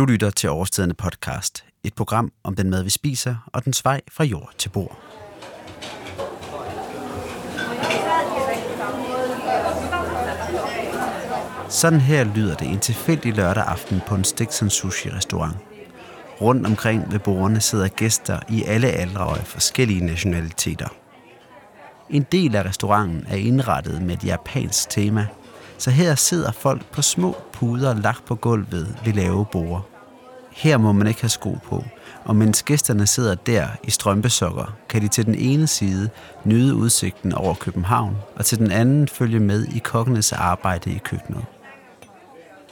Du 0.00 0.04
lytter 0.04 0.30
til 0.30 0.50
Overstedende 0.50 0.94
podcast, 0.94 1.64
et 1.84 1.94
program 1.94 2.32
om 2.44 2.56
den 2.56 2.70
mad, 2.70 2.82
vi 2.82 2.90
spiser, 2.90 3.36
og 3.46 3.64
den 3.64 3.74
vej 3.84 4.00
fra 4.12 4.24
jord 4.24 4.50
til 4.58 4.68
bord. 4.68 4.98
Sådan 11.68 12.00
her 12.00 12.24
lyder 12.24 12.54
det 12.54 12.68
en 12.68 12.78
tilfældig 12.78 13.34
lørdag 13.34 13.64
aften 13.64 14.00
på 14.06 14.14
en 14.14 14.24
Stikson 14.24 14.70
Sushi 14.70 15.10
restaurant. 15.10 15.56
Rundt 16.40 16.66
omkring 16.66 17.12
ved 17.12 17.18
bordene 17.18 17.60
sidder 17.60 17.88
gæster 17.88 18.40
i 18.48 18.64
alle 18.64 18.88
aldre 18.88 19.26
og 19.26 19.38
af 19.38 19.46
forskellige 19.46 20.06
nationaliteter. 20.06 20.88
En 22.10 22.26
del 22.32 22.56
af 22.56 22.64
restauranten 22.64 23.26
er 23.28 23.36
indrettet 23.36 24.02
med 24.02 24.14
et 24.16 24.24
japansk 24.24 24.90
tema, 24.90 25.26
så 25.78 25.90
her 25.90 26.14
sidder 26.14 26.52
folk 26.52 26.92
på 26.92 27.02
små 27.02 27.36
puder 27.52 27.94
lagt 27.94 28.24
på 28.24 28.34
gulvet 28.34 28.98
ved 29.04 29.12
lave 29.12 29.46
borde. 29.52 29.89
Her 30.60 30.78
må 30.78 30.92
man 30.92 31.06
ikke 31.06 31.20
have 31.20 31.28
sko 31.28 31.58
på, 31.64 31.84
og 32.24 32.36
mens 32.36 32.62
gæsterne 32.62 33.06
sidder 33.06 33.34
der 33.34 33.68
i 33.84 33.90
strømpesokker, 33.90 34.76
kan 34.88 35.02
de 35.02 35.08
til 35.08 35.26
den 35.26 35.34
ene 35.34 35.66
side 35.66 36.10
nyde 36.44 36.74
udsigten 36.74 37.32
over 37.32 37.54
København, 37.54 38.16
og 38.36 38.44
til 38.44 38.58
den 38.58 38.70
anden 38.70 39.08
følge 39.08 39.40
med 39.40 39.64
i 39.64 39.78
kokkenes 39.78 40.32
arbejde 40.32 40.90
i 40.90 40.98
køkkenet. 40.98 41.44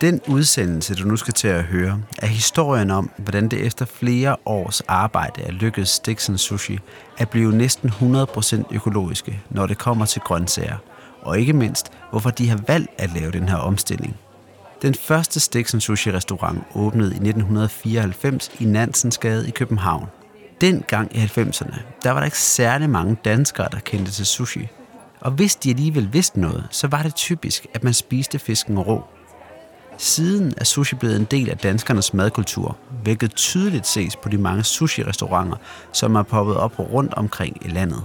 Den 0.01 0.21
udsendelse, 0.29 0.95
du 0.95 1.09
nu 1.09 1.17
skal 1.17 1.35
til 1.35 1.49
at 1.49 1.65
høre, 1.65 2.03
er 2.19 2.27
historien 2.27 2.91
om, 2.91 3.11
hvordan 3.17 3.49
det 3.49 3.67
efter 3.67 3.85
flere 3.85 4.37
års 4.47 4.81
arbejde 4.81 5.43
er 5.43 5.53
lykkedes 5.53 5.89
Stiksen 5.89 6.39
Sushi 6.39 6.79
at 7.19 7.29
blive 7.29 7.57
næsten 7.57 7.89
100% 7.89 8.75
økologiske, 8.75 9.43
når 9.51 9.67
det 9.67 9.79
kommer 9.79 10.05
til 10.05 10.23
grøntsager, 10.23 10.77
og 11.23 11.39
ikke 11.41 11.53
mindst, 11.53 11.93
hvorfor 12.11 12.31
de 12.31 12.49
har 12.49 12.61
valgt 12.67 12.91
at 12.99 13.11
lave 13.15 13.33
den 13.33 13.49
her 13.49 13.57
omstilling. 13.57 14.17
Den 14.83 14.95
første 14.95 15.41
Stiksen 15.41 15.81
Sushi 15.81 16.11
restaurant 16.11 16.65
åbnede 16.75 17.11
i 17.11 17.15
1994 17.15 18.51
i 18.61 18.65
Nansensgade 18.65 19.49
i 19.49 19.51
København. 19.51 20.07
Dengang 20.61 21.17
i 21.17 21.19
90'erne, 21.19 21.81
der 22.03 22.11
var 22.11 22.21
der 22.21 22.25
ikke 22.25 22.39
særlig 22.39 22.91
mange 22.91 23.17
danskere, 23.25 23.69
der 23.73 23.79
kendte 23.79 24.13
til 24.13 24.27
sushi. 24.27 24.69
Og 25.21 25.31
hvis 25.31 25.57
de 25.57 25.71
alligevel 25.71 26.13
vidste 26.13 26.41
noget, 26.41 26.67
så 26.71 26.87
var 26.87 27.03
det 27.03 27.15
typisk, 27.15 27.67
at 27.75 27.85
man 27.85 27.95
spiste 27.95 28.39
fisken 28.39 28.79
rå. 28.79 29.05
Siden 29.97 30.55
er 30.57 30.65
sushi 30.65 30.97
blevet 30.97 31.17
en 31.17 31.25
del 31.25 31.51
af 31.51 31.59
danskernes 31.59 32.15
madkultur, 32.15 32.77
hvilket 33.03 33.35
tydeligt 33.35 33.87
ses 33.87 34.17
på 34.17 34.29
de 34.29 34.39
mange 34.39 34.65
sushi-restauranter, 34.65 35.57
som 35.93 36.15
er 36.15 36.23
poppet 36.23 36.57
op 36.57 36.79
rundt 36.79 37.15
omkring 37.15 37.67
i 37.67 37.69
landet. 37.69 38.05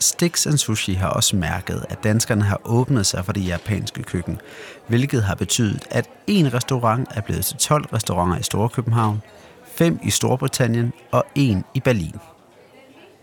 Stix 0.00 0.46
and 0.46 0.58
Sushi 0.58 0.92
har 0.92 1.08
også 1.08 1.36
mærket, 1.36 1.84
at 1.88 2.04
danskerne 2.04 2.44
har 2.44 2.60
åbnet 2.64 3.06
sig 3.06 3.24
for 3.24 3.32
det 3.32 3.46
japanske 3.46 4.02
køkken, 4.02 4.40
hvilket 4.86 5.22
har 5.22 5.34
betydet, 5.34 5.84
at 5.90 6.08
en 6.26 6.54
restaurant 6.54 7.08
er 7.10 7.20
blevet 7.20 7.44
til 7.44 7.56
12 7.56 7.86
restauranter 7.92 8.38
i 8.38 8.42
Storkøbenhavn, 8.42 9.22
fem 9.74 9.98
i 10.02 10.10
Storbritannien 10.10 10.92
og 11.12 11.24
en 11.34 11.64
i 11.74 11.80
Berlin. 11.80 12.14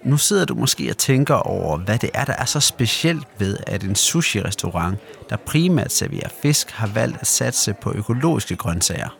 Nu 0.03 0.17
sidder 0.17 0.45
du 0.45 0.55
måske 0.55 0.89
og 0.89 0.97
tænker 0.97 1.35
over, 1.35 1.77
hvad 1.77 1.99
det 1.99 2.09
er, 2.13 2.25
der 2.25 2.33
er 2.33 2.45
så 2.45 2.59
specielt 2.59 3.27
ved, 3.39 3.57
at 3.67 3.83
en 3.83 3.95
sushi-restaurant, 3.95 4.97
der 5.29 5.37
primært 5.37 5.91
serverer 5.91 6.29
fisk, 6.41 6.71
har 6.71 6.87
valgt 6.87 7.17
at 7.21 7.27
satse 7.27 7.73
på 7.81 7.91
økologiske 7.95 8.55
grøntsager. 8.55 9.17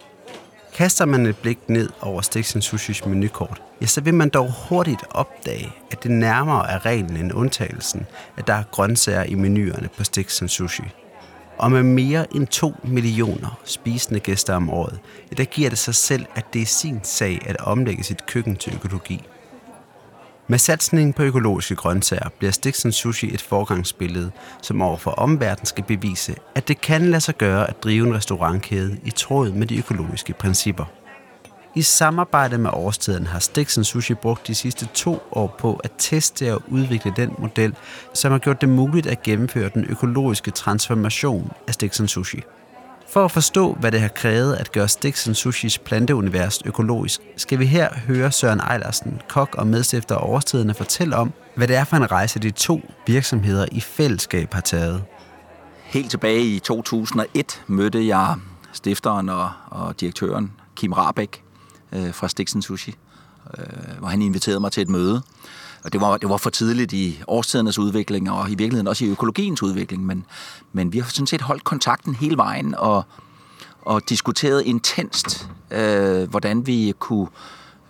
Kaster 0.74 1.06
man 1.06 1.26
et 1.26 1.38
blik 1.38 1.70
ned 1.70 1.90
over 2.02 2.22
Stiksen 2.22 2.62
Sushis 2.62 3.06
menukort, 3.06 3.62
ja, 3.82 3.86
så 3.86 4.02
vil 4.02 4.14
man 4.14 4.30
dog 4.30 4.52
hurtigt 4.70 5.04
opdage, 5.10 5.72
at 5.92 6.04
det 6.04 6.12
nærmere 6.12 6.72
er 6.72 6.86
reglen 6.86 7.18
end 7.18 7.34
undtagelsen, 7.34 8.06
at 8.38 8.48
der 8.48 8.54
er 8.54 8.64
grøntsager 8.72 9.24
i 9.24 9.36
menuerne 9.36 9.90
på 9.98 10.04
Stiksen 10.04 10.48
Sushi. 10.48 10.84
Og 11.58 11.72
med 11.72 11.84
mere 11.84 12.36
end 12.36 12.48
2 12.48 12.74
millioner 12.84 13.60
spisende 13.66 14.20
gæster 14.20 14.56
om 14.56 14.70
året, 14.70 15.00
ja, 15.32 15.36
der 15.36 15.44
giver 15.44 15.70
det 15.70 15.78
sig 15.78 15.96
selv, 15.96 16.26
at 16.36 16.46
det 16.54 16.62
er 16.62 16.66
sin 16.66 17.00
sag 17.04 17.42
at 17.46 17.58
omlægge 17.58 18.04
sit 18.04 18.26
køkken 18.26 18.56
til 18.56 18.74
økologi. 18.76 19.24
Med 20.48 20.60
satsningen 20.60 21.14
på 21.14 21.24
økologiske 21.24 21.76
grøntsager 21.76 22.30
bliver 22.38 22.52
Stiksen 22.52 22.92
Sushi 22.92 23.34
et 23.34 23.42
forgangsbillede, 23.42 24.32
som 24.62 24.82
overfor 24.82 25.12
omverdenen 25.12 25.66
skal 25.66 25.84
bevise, 25.84 26.36
at 26.56 26.68
det 26.68 26.82
kan 26.82 27.02
lade 27.02 27.22
sig 27.22 27.38
gøre 27.38 27.70
at 27.70 27.84
drive 27.84 28.08
en 28.08 28.16
restaurantkæde 28.16 28.98
i 29.06 29.12
tråd 29.12 29.52
med 29.52 29.68
de 29.68 29.78
økologiske 29.78 30.34
principper. 30.34 30.86
I 31.76 31.82
samarbejde 31.82 32.58
med 32.58 32.70
årstiden 32.74 33.28
har 33.28 33.40
Stiksen 33.40 33.84
Sushi 33.84 34.14
brugt 34.14 34.48
de 34.48 34.56
sidste 34.56 34.88
to 34.94 35.20
år 35.32 35.56
på 35.60 35.82
at 35.84 35.92
teste 35.98 36.54
og 36.54 36.62
udvikle 36.68 37.14
den 37.16 37.36
model, 37.38 37.76
som 38.14 38.32
har 38.32 38.40
gjort 38.40 38.62
det 38.62 38.70
muligt 38.70 39.08
at 39.08 39.24
gennemføre 39.24 39.70
den 39.74 39.86
økologiske 39.86 40.52
transformation 40.52 41.52
af 41.68 41.74
Stiksen 41.74 42.08
Sushi. 42.08 42.42
For 43.14 43.26
at 43.26 43.32
forstå, 43.32 43.74
hvad 43.74 43.92
det 43.92 44.02
har 44.02 44.08
krævet 44.08 44.54
at 44.56 44.72
gøre 44.72 44.88
Stiksen 44.88 45.36
Sushis 45.36 45.78
planteunivers 45.78 46.62
økologisk, 46.66 47.22
skal 47.38 47.60
vi 47.60 47.66
her 47.66 47.90
høre 48.08 48.32
Søren 48.32 48.60
Ejlersen, 48.60 49.22
kok 49.30 49.56
og 49.58 49.68
medstifter 49.68 50.16
af 50.16 50.20
årstiderne, 50.24 50.74
fortælle 50.74 51.16
om, 51.16 51.34
hvad 51.56 51.68
det 51.68 51.76
er 51.76 51.84
for 51.84 51.98
en 51.98 52.12
rejse, 52.12 52.40
de 52.40 52.52
to 52.52 52.82
virksomheder 53.08 53.66
i 53.72 53.80
fællesskab 53.80 54.54
har 54.54 54.62
taget. 54.62 55.04
Helt 55.84 56.10
tilbage 56.10 56.44
i 56.46 56.60
2001 56.60 57.64
mødte 57.68 58.08
jeg 58.08 58.36
stifteren 58.72 59.30
og, 59.30 59.52
og 59.68 60.00
direktøren 60.00 60.52
Kim 60.76 60.94
Rabeck 60.94 61.42
øh, 61.92 62.14
fra 62.14 62.28
Stiksen 62.28 62.62
Sushi, 62.62 62.96
øh, 63.58 63.66
hvor 64.00 64.08
han 64.08 64.22
inviterede 64.22 64.60
mig 64.60 64.72
til 64.72 64.82
et 64.82 64.90
møde. 64.90 65.22
Og 65.84 65.94
det 65.94 66.02
var, 66.02 66.18
det 66.18 66.30
var 66.30 66.38
for 66.38 66.50
tidligt 66.50 66.94
i 66.94 67.22
årstidernes 67.28 67.80
udvikling, 67.80 68.32
og 68.32 68.48
i 68.48 68.56
virkeligheden 68.56 68.88
også 68.88 69.06
i 69.06 69.08
økologiens 69.08 69.64
udvikling, 69.64 70.06
men, 70.06 70.26
men 70.74 70.94
vi 70.94 71.00
har 71.00 71.10
sådan 71.10 71.28
set 71.28 71.42
holdt 71.42 71.64
kontakten 71.64 72.16
hele 72.16 72.38
vejen, 72.38 72.76
og, 72.76 73.04
og 73.82 74.10
diskuteret 74.10 74.62
intenst, 74.62 75.50
øh, 75.72 76.30
hvordan 76.30 76.68
vi 76.68 76.94
kunne 77.00 77.28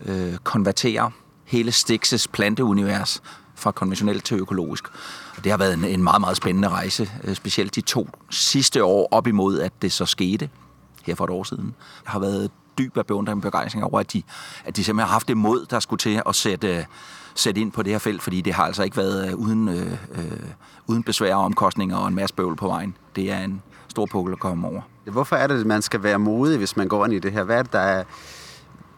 øh, 0.06 0.38
konvertere 0.44 1.12
hele 1.46 1.72
Stixes 1.72 2.28
planteunivers 2.28 3.22
fra 3.56 3.72
konventionelt 3.72 4.26
til 4.26 4.38
økologisk. 4.40 4.84
Og 5.38 5.44
det 5.44 5.52
har 5.52 5.58
været 5.58 5.74
en, 5.74 5.86
en 5.86 6.04
meget, 6.04 6.22
meget 6.22 6.38
spændende 6.38 6.70
rejse, 6.70 7.12
øh, 7.24 7.36
specielt 7.36 7.76
de 7.76 7.82
to 7.82 8.10
sidste 8.30 8.84
år 8.84 9.08
op 9.12 9.28
imod, 9.28 9.60
at 9.60 9.74
det 9.82 9.92
så 9.92 10.06
skete 10.06 10.50
her 11.04 11.16
for 11.16 11.24
et 11.24 11.30
år 11.30 11.44
siden. 11.44 11.76
Jeg 12.06 12.12
har 12.12 12.20
været 12.20 12.52
dyb 12.78 12.98
af 12.98 13.06
beundring 13.06 13.38
og 13.38 13.42
begejstring 13.42 13.84
over, 13.84 14.00
at 14.00 14.14
de, 14.14 14.24
at 14.66 14.76
de 14.76 14.84
simpelthen 14.84 15.08
har 15.08 15.14
haft 15.14 15.28
det 15.28 15.38
mod, 15.38 15.66
der 15.66 15.80
skulle 15.80 15.98
til 15.98 16.22
at 16.26 16.36
sætte 16.36 16.86
sætte 17.36 17.62
ind 17.62 17.72
på 17.72 17.84
det 17.84 17.92
her 17.92 18.00
felt, 18.00 18.22
fordi 18.22 18.42
det 18.42 18.54
har 18.54 18.66
altså 18.66 18.84
ikke 18.84 18.98
været 18.98 19.30
øh, 19.30 19.36
uden, 19.36 19.70
øh, 19.70 19.92
øh, 19.92 20.32
uden 20.88 21.04
besvær 21.04 21.36
og 21.36 21.44
omkostninger 21.44 21.98
og 21.98 22.08
en 22.08 22.16
masse 22.16 22.36
bøvl 22.36 22.56
på 22.56 22.68
vejen. 22.68 22.98
Det 23.16 23.32
er 23.32 23.40
en 23.40 23.62
stor 23.88 24.06
pukkel 24.06 24.34
at 24.34 24.40
komme 24.40 24.68
over. 24.68 24.82
Hvorfor 25.06 25.36
er 25.36 25.48
det, 25.48 25.60
at 25.60 25.66
man 25.66 25.82
skal 25.82 26.04
være 26.04 26.20
modig, 26.20 26.58
hvis 26.58 26.78
man 26.78 26.88
går 26.88 27.06
ind 27.06 27.14
i 27.14 27.20
det 27.20 27.32
her? 27.32 27.44
Hvad 27.44 27.58
er 27.58 27.64
det, 27.64 27.74
der 27.74 27.80
er, 27.80 28.04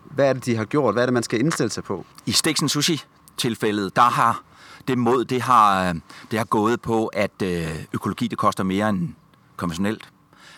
hvad 0.04 0.30
er 0.30 0.34
det 0.34 0.46
de 0.46 0.56
har 0.56 0.66
gjort? 0.66 0.94
Hvad 0.94 1.04
er 1.04 1.06
det, 1.06 1.14
man 1.14 1.24
skal 1.24 1.40
indstille 1.40 1.70
sig 1.70 1.84
på? 1.84 2.06
I 2.26 2.32
Stiksen 2.32 2.70
Sushi-tilfældet, 2.70 3.96
der 3.96 4.02
har 4.02 4.44
det 4.88 4.98
mod, 4.98 5.26
det 5.26 5.42
har, 5.42 5.94
det 6.32 6.40
har 6.40 6.46
gået 6.46 6.82
på, 6.82 7.08
at 7.08 7.42
øh, 7.44 7.86
økologi 7.94 8.28
det 8.28 8.38
koster 8.38 8.64
mere 8.64 8.90
end 8.90 9.10
konventionelt. 9.58 10.10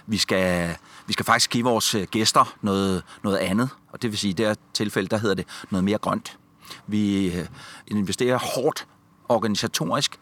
Vi 0.07 0.17
skal, 0.17 0.75
vi 1.07 1.13
skal 1.13 1.25
faktisk 1.25 1.49
give 1.49 1.63
vores 1.63 1.95
gæster 2.11 2.55
noget, 2.61 3.03
noget 3.23 3.37
andet, 3.37 3.69
og 3.91 4.01
det 4.01 4.11
vil 4.11 4.19
sige, 4.19 4.29
i 4.29 4.33
det 4.33 4.45
her 4.47 4.55
tilfælde, 4.73 5.07
der 5.07 5.17
hedder 5.17 5.35
det 5.35 5.45
noget 5.69 5.83
mere 5.83 5.97
grønt. 5.97 6.37
Vi 6.87 7.35
øh, 7.35 7.45
investerer 7.87 8.37
hårdt 8.37 8.87
organisatorisk, 9.29 10.19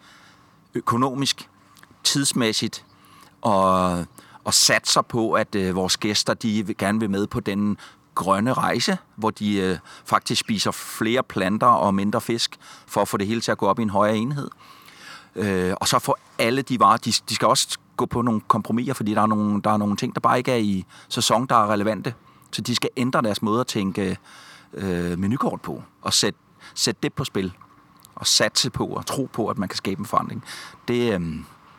økonomisk, 0.74 1.48
tidsmæssigt 2.04 2.84
og, 3.42 4.04
og 4.44 4.54
satser 4.54 5.02
på, 5.02 5.32
at 5.32 5.54
øh, 5.54 5.74
vores 5.74 5.96
gæster 5.96 6.34
de 6.34 6.74
gerne 6.78 7.00
vil 7.00 7.10
med 7.10 7.26
på 7.26 7.40
den 7.40 7.78
grønne 8.14 8.52
rejse, 8.52 8.98
hvor 9.16 9.30
de 9.30 9.56
øh, 9.56 9.78
faktisk 10.04 10.40
spiser 10.40 10.70
flere 10.70 11.22
planter 11.22 11.66
og 11.66 11.94
mindre 11.94 12.20
fisk, 12.20 12.56
for 12.86 13.00
at 13.02 13.08
få 13.08 13.16
det 13.16 13.26
hele 13.26 13.40
til 13.40 13.52
at 13.52 13.58
gå 13.58 13.66
op 13.66 13.78
i 13.78 13.82
en 13.82 13.90
højere 13.90 14.16
enhed. 14.16 14.50
Øh, 15.34 15.74
og 15.80 15.88
så 15.88 15.98
får 15.98 16.18
alle 16.38 16.62
de 16.62 16.80
varer, 16.80 16.96
de, 16.96 17.12
de 17.28 17.34
skal 17.34 17.48
også 17.48 17.78
gå 17.96 18.06
på 18.06 18.22
nogle 18.22 18.40
kompromiser, 18.40 18.94
fordi 18.94 19.14
der 19.14 19.22
er 19.22 19.26
nogle, 19.26 19.62
der 19.62 19.70
er 19.70 19.76
nogle 19.76 19.96
ting, 19.96 20.14
der 20.14 20.20
bare 20.20 20.38
ikke 20.38 20.52
er 20.52 20.56
i 20.56 20.84
sæson, 21.08 21.46
der 21.46 21.56
er 21.56 21.72
relevante. 21.72 22.14
Så 22.52 22.62
de 22.62 22.74
skal 22.74 22.90
ændre 22.96 23.22
deres 23.22 23.42
måde 23.42 23.60
at 23.60 23.66
tænke 23.66 24.18
øh, 24.72 25.18
menukort 25.18 25.60
på, 25.60 25.82
og 26.02 26.12
sætte, 26.12 26.38
sæt 26.74 27.02
det 27.02 27.12
på 27.12 27.24
spil, 27.24 27.52
og 28.14 28.26
satse 28.26 28.70
på 28.70 28.86
og 28.86 29.06
tro 29.06 29.28
på, 29.32 29.48
at 29.48 29.58
man 29.58 29.68
kan 29.68 29.76
skabe 29.76 30.00
en 30.00 30.06
forandring. 30.06 30.44
Det, 30.88 31.12
øh, 31.12 31.20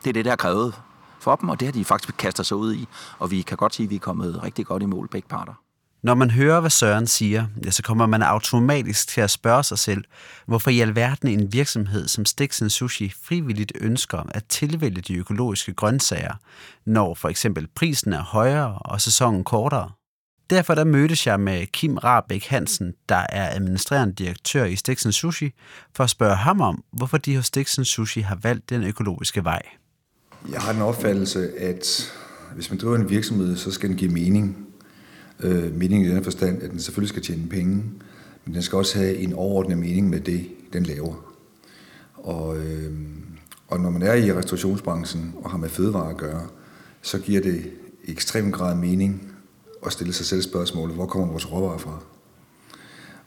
det 0.03 0.09
er 0.09 0.13
det, 0.13 0.25
der 0.25 0.31
har 0.31 0.35
krævet 0.35 0.81
for 1.19 1.35
dem, 1.35 1.49
og 1.49 1.59
det 1.59 1.65
har 1.65 1.73
de 1.73 1.85
faktisk 1.85 2.17
kastet 2.17 2.45
sig 2.45 2.57
ud 2.57 2.73
i, 2.73 2.87
og 3.19 3.31
vi 3.31 3.41
kan 3.41 3.57
godt 3.57 3.75
sige, 3.75 3.85
at 3.85 3.89
vi 3.89 3.95
er 3.95 3.99
kommet 3.99 4.43
rigtig 4.43 4.65
godt 4.65 4.83
i 4.83 4.85
mål 4.85 5.07
begge 5.07 5.27
parter. 5.27 5.53
Når 6.03 6.15
man 6.15 6.31
hører, 6.31 6.59
hvad 6.59 6.69
Søren 6.69 7.07
siger, 7.07 7.47
ja, 7.65 7.71
så 7.71 7.83
kommer 7.83 8.05
man 8.05 8.21
automatisk 8.21 9.07
til 9.07 9.21
at 9.21 9.29
spørge 9.29 9.63
sig 9.63 9.79
selv, 9.79 10.03
hvorfor 10.45 10.69
i 10.69 10.79
alverden 10.79 11.27
en 11.29 11.53
virksomhed 11.53 12.07
som 12.07 12.25
Stiksen 12.25 12.69
Sushi 12.69 13.13
frivilligt 13.23 13.71
ønsker 13.81 14.23
at 14.29 14.45
tilvælge 14.45 15.01
de 15.01 15.15
økologiske 15.15 15.73
grøntsager, 15.73 16.33
når 16.85 17.13
for 17.13 17.29
eksempel 17.29 17.67
prisen 17.75 18.13
er 18.13 18.23
højere 18.23 18.77
og 18.77 19.01
sæsonen 19.01 19.43
kortere. 19.43 19.91
Derfor 20.49 20.75
der 20.75 20.83
mødtes 20.83 21.27
jeg 21.27 21.39
med 21.39 21.65
Kim 21.65 21.97
Rabeck 21.97 22.45
Hansen, 22.45 22.93
der 23.09 23.25
er 23.29 23.55
administrerende 23.55 24.13
direktør 24.13 24.65
i 24.65 24.75
Stiksen 24.75 25.11
Sushi, 25.11 25.51
for 25.95 26.03
at 26.03 26.09
spørge 26.09 26.35
ham 26.35 26.61
om, 26.61 26.83
hvorfor 26.91 27.17
de 27.17 27.35
hos 27.35 27.45
Stiksen 27.45 27.85
Sushi 27.85 28.21
har 28.21 28.39
valgt 28.43 28.69
den 28.69 28.83
økologiske 28.83 29.43
vej. 29.43 29.61
Jeg 30.51 30.61
har 30.61 30.73
den 30.73 30.81
opfattelse, 30.81 31.59
at 31.59 32.13
hvis 32.55 32.69
man 32.69 32.79
driver 32.79 32.95
en 32.95 33.09
virksomhed, 33.09 33.55
så 33.55 33.71
skal 33.71 33.89
den 33.89 33.97
give 33.97 34.11
mening. 34.11 34.67
Øh, 35.39 35.75
mening 35.75 36.05
i 36.05 36.09
den 36.09 36.23
forstand, 36.23 36.63
at 36.63 36.71
den 36.71 36.79
selvfølgelig 36.79 37.09
skal 37.09 37.23
tjene 37.23 37.49
penge, 37.49 37.83
men 38.45 38.53
den 38.53 38.61
skal 38.61 38.77
også 38.77 38.97
have 38.97 39.15
en 39.15 39.33
overordnet 39.33 39.77
mening 39.77 40.09
med 40.09 40.19
det, 40.19 40.47
den 40.73 40.83
laver. 40.83 41.15
Og, 42.13 42.57
øh, 42.57 42.93
og 43.67 43.79
når 43.79 43.89
man 43.89 44.01
er 44.01 44.13
i 44.13 44.33
restaurationsbranchen 44.33 45.33
og 45.43 45.51
har 45.51 45.57
med 45.57 45.69
fødevarer 45.69 46.09
at 46.09 46.17
gøre, 46.17 46.47
så 47.01 47.19
giver 47.19 47.41
det 47.41 47.71
ekstrem 48.07 48.51
grad 48.51 48.75
mening 48.75 49.36
at 49.85 49.93
stille 49.93 50.13
sig 50.13 50.25
selv 50.25 50.41
spørgsmålet, 50.41 50.95
hvor 50.95 51.05
kommer 51.05 51.27
vores 51.27 51.51
råvarer 51.51 51.77
fra? 51.77 51.99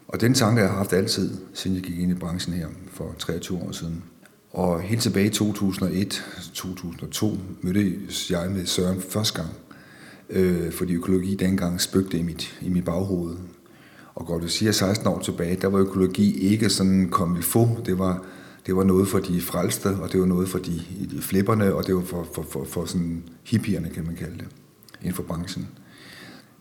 Og 0.09 0.21
den 0.21 0.35
tanke 0.35 0.61
har 0.61 0.69
jeg 0.69 0.77
haft 0.77 0.93
altid, 0.93 1.39
siden 1.55 1.77
jeg 1.77 1.85
gik 1.85 1.99
ind 1.99 2.11
i 2.11 2.15
branchen 2.15 2.55
her 2.55 2.67
for 2.93 3.15
23 3.19 3.59
år 3.59 3.73
siden. 3.73 4.03
Og 4.51 4.81
helt 4.81 5.03
tilbage 5.03 5.27
i 5.27 5.31
2001-2002 5.31 7.27
mødte 7.61 7.99
jeg 8.31 8.51
med 8.51 8.67
Søren 8.67 9.01
første 9.01 9.43
gang, 9.43 9.55
øh, 10.31 10.73
fordi 10.73 10.95
økologi 10.95 11.35
dengang 11.35 11.81
spøgte 11.81 12.19
i 12.19 12.23
mit, 12.23 12.59
i 12.61 12.69
mit 12.69 12.85
baghoved. 12.85 13.37
Og 14.15 14.27
godt 14.27 14.43
vil 14.43 14.51
sige, 14.51 14.73
16 14.73 15.07
år 15.07 15.21
tilbage, 15.21 15.57
der 15.57 15.69
var 15.69 15.79
økologi 15.79 16.39
ikke 16.39 16.71
sådan 16.71 17.09
kom 17.11 17.43
få. 17.43 17.69
Det 17.87 17.99
var, 17.99 18.25
det 18.67 18.77
var 18.77 18.85
noget 18.85 19.09
for 19.09 19.19
de 19.19 19.41
frelste, 19.41 19.89
og 19.89 20.13
det 20.13 20.21
var 20.21 20.27
noget 20.27 20.49
for 20.49 20.59
de, 20.59 20.83
de 21.11 21.23
flipperne, 21.23 21.75
og 21.75 21.87
det 21.87 21.95
var 21.95 22.03
for, 22.03 22.27
for, 22.35 22.43
for, 22.43 22.65
for 22.65 22.85
sådan 22.85 23.23
hippierne, 23.45 23.91
kan 23.91 24.07
man 24.07 24.17
kalde 24.17 24.39
det, 24.39 24.47
inden 25.01 25.15
for 25.15 25.23
branchen. 25.23 25.69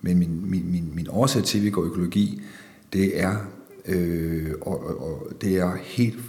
Men 0.01 0.19
min, 0.19 0.51
min, 0.51 0.71
min, 0.71 0.91
min 0.95 1.07
årsag 1.09 1.43
til, 1.43 1.57
at 1.57 1.63
vi 1.63 1.69
går 1.69 1.83
økologi, 1.83 2.41
det 2.93 3.21
er, 3.21 3.35
øh, 3.85 4.51
og, 4.61 4.85
og, 4.85 5.01
og 5.01 5.41
det 5.41 5.57
er 5.57 5.77
helt 5.83 6.19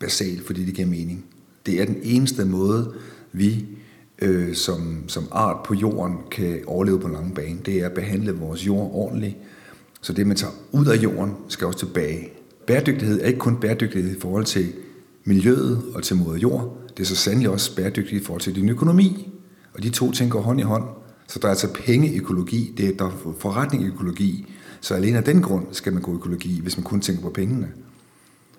basalt, 0.00 0.46
fordi 0.46 0.64
det 0.64 0.74
giver 0.74 0.88
mening. 0.88 1.24
Det 1.66 1.80
er 1.80 1.84
den 1.84 1.98
eneste 2.02 2.44
måde, 2.44 2.94
vi 3.32 3.66
øh, 4.22 4.54
som, 4.54 5.04
som 5.06 5.24
art 5.30 5.56
på 5.64 5.74
jorden 5.74 6.16
kan 6.30 6.60
overleve 6.66 7.00
på 7.00 7.06
en 7.06 7.12
lang 7.12 7.34
bane. 7.34 7.58
Det 7.66 7.74
er 7.74 7.86
at 7.86 7.92
behandle 7.92 8.32
vores 8.32 8.66
jord 8.66 8.90
ordentligt. 8.94 9.36
Så 10.00 10.12
det, 10.12 10.26
man 10.26 10.36
tager 10.36 10.52
ud 10.72 10.86
af 10.86 11.02
jorden, 11.02 11.32
skal 11.48 11.66
også 11.66 11.78
tilbage. 11.78 12.28
Bæredygtighed 12.66 13.20
er 13.20 13.26
ikke 13.26 13.38
kun 13.38 13.56
bæredygtighed 13.56 14.16
i 14.16 14.20
forhold 14.20 14.44
til 14.44 14.72
miljøet 15.24 15.82
og 15.94 16.02
til 16.02 16.16
moder 16.16 16.38
jord. 16.38 16.78
Det 16.96 17.02
er 17.02 17.06
så 17.06 17.16
sandelig 17.16 17.50
også 17.50 17.76
bæredygtighed 17.76 18.20
i 18.20 18.24
forhold 18.24 18.42
til 18.42 18.54
din 18.54 18.68
økonomi. 18.68 19.32
Og 19.74 19.82
de 19.82 19.90
to 19.90 20.12
ting 20.12 20.30
går 20.30 20.40
hånd 20.40 20.60
i 20.60 20.62
hånd. 20.62 20.84
Så 21.26 21.38
der 21.38 21.46
er 21.46 21.50
altså 21.50 21.68
penge 21.72 22.08
i 22.12 22.18
økologi, 22.18 22.74
det 22.76 22.88
er 22.88 22.96
der 22.96 23.04
er 23.04 23.34
forretning 23.38 23.84
i 23.84 23.86
økologi. 23.86 24.54
Så 24.80 24.94
alene 24.94 25.18
af 25.18 25.24
den 25.24 25.42
grund 25.42 25.66
skal 25.72 25.92
man 25.92 26.02
gå 26.02 26.14
økologi, 26.14 26.60
hvis 26.60 26.76
man 26.76 26.84
kun 26.84 27.00
tænker 27.00 27.22
på 27.22 27.30
pengene. 27.30 27.68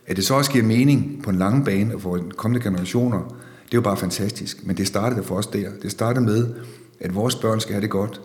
At 0.07 0.15
det 0.15 0.25
så 0.25 0.33
også 0.33 0.51
giver 0.51 0.65
mening 0.65 1.21
på 1.23 1.29
en 1.29 1.35
lang 1.35 1.65
bane 1.65 1.95
og 1.95 2.01
for 2.01 2.23
kommende 2.35 2.63
generationer, 2.63 3.19
det 3.65 3.73
er 3.73 3.77
jo 3.77 3.81
bare 3.81 3.97
fantastisk. 3.97 4.65
Men 4.65 4.77
det 4.77 4.87
startede 4.87 5.23
for 5.23 5.35
os 5.35 5.47
der. 5.47 5.69
Det 5.81 5.91
startede 5.91 6.25
med, 6.25 6.47
at 6.99 7.15
vores 7.15 7.35
børn 7.35 7.59
skal 7.59 7.73
have 7.73 7.81
det 7.81 7.89
godt, 7.89 8.21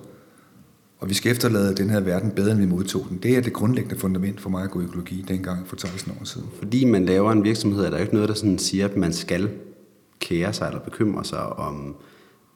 og 0.99 1.09
vi 1.09 1.15
skal 1.15 1.33
efterlade 1.33 1.75
den 1.75 1.91
her 1.91 2.01
verden 2.01 2.31
bedre, 2.31 2.53
end 2.53 2.61
vi 2.61 2.67
modtog 2.67 3.07
den. 3.09 3.19
Det 3.19 3.37
er 3.37 3.41
det 3.41 3.53
grundlæggende 3.53 3.99
fundament 3.99 4.41
for 4.41 4.51
mig 4.51 4.65
at 4.65 4.71
gå 4.71 4.81
i 4.81 4.85
økologi 4.85 5.25
dengang 5.29 5.69
for 5.69 5.77
16 5.77 6.13
år 6.21 6.25
siden. 6.25 6.49
Fordi 6.59 6.85
man 6.85 7.07
laver 7.07 7.33
en 7.33 7.45
virksomhed, 7.45 7.85
er 7.85 7.91
der 7.91 7.99
ikke 7.99 8.15
noget, 8.15 8.29
der 8.29 8.35
sådan 8.35 8.59
siger, 8.59 8.89
at 8.89 8.97
man 8.97 9.13
skal 9.13 9.51
kære 10.21 10.53
sig 10.53 10.67
eller 10.67 10.81
bekymre 10.81 11.25
sig 11.25 11.59
om, 11.59 11.97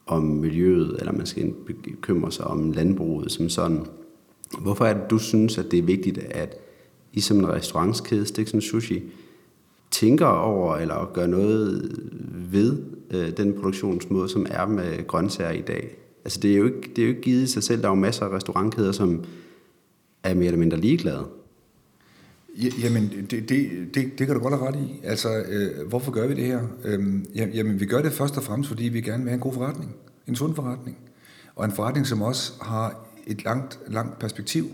om 0.06 0.22
miljøet, 0.22 0.96
eller 0.98 1.12
man 1.12 1.26
skal 1.26 1.54
bekymre 1.82 2.32
sig 2.32 2.46
om 2.46 2.72
landbruget 2.72 3.32
som 3.32 3.48
sådan. 3.48 3.86
Hvorfor 4.60 4.84
er 4.84 4.92
det, 4.92 5.10
du 5.10 5.18
synes, 5.18 5.58
at 5.58 5.70
det 5.70 5.78
er 5.78 5.82
vigtigt, 5.82 6.18
at 6.18 6.56
I 7.12 7.20
som 7.20 7.38
en 7.38 7.48
restaurantskæde, 7.48 8.26
Stiksen 8.26 8.60
Sushi, 8.60 9.02
tænker 9.90 10.26
over 10.26 10.76
eller 10.76 11.10
gør 11.14 11.26
noget 11.26 11.92
ved 12.52 12.82
øh, 13.10 13.36
den 13.36 13.52
produktionsmåde, 13.52 14.28
som 14.28 14.46
er 14.50 14.66
med 14.66 15.06
grøntsager 15.06 15.50
i 15.50 15.60
dag? 15.60 15.96
Altså 16.24 16.40
det 16.40 16.52
er, 16.52 16.56
jo 16.56 16.64
ikke, 16.64 16.90
det 16.96 16.98
er 16.98 17.02
jo 17.02 17.08
ikke 17.08 17.20
givet 17.20 17.42
i 17.42 17.46
sig 17.46 17.62
selv. 17.62 17.82
Der 17.82 17.88
er 17.88 17.90
jo 17.90 17.94
masser 17.94 18.26
af 18.26 18.36
restaurantkæder, 18.36 18.92
som 18.92 19.24
er 20.22 20.34
mere 20.34 20.46
eller 20.46 20.58
mindre 20.58 20.76
ligeglade. 20.76 21.26
Jamen, 22.56 23.12
det, 23.30 23.48
det, 23.48 23.70
det, 23.94 24.18
det 24.18 24.26
kan 24.26 24.34
du 24.34 24.42
godt 24.42 24.54
have 24.54 24.68
ret 24.68 24.76
i. 24.76 25.00
Altså, 25.04 25.44
øh, 25.48 25.88
hvorfor 25.88 26.12
gør 26.12 26.26
vi 26.26 26.34
det 26.34 26.44
her? 26.44 26.60
Øhm, 26.84 27.26
jamen, 27.34 27.80
vi 27.80 27.86
gør 27.86 28.02
det 28.02 28.12
først 28.12 28.36
og 28.36 28.42
fremmest, 28.42 28.68
fordi 28.68 28.84
vi 28.84 29.00
gerne 29.00 29.22
vil 29.22 29.30
have 29.30 29.34
en 29.34 29.40
god 29.40 29.52
forretning. 29.52 29.96
En 30.26 30.36
sund 30.36 30.54
forretning. 30.54 30.98
Og 31.54 31.64
en 31.64 31.72
forretning, 31.72 32.06
som 32.06 32.22
også 32.22 32.52
har 32.60 33.08
et 33.26 33.44
langt, 33.44 33.78
langt 33.88 34.18
perspektiv. 34.18 34.66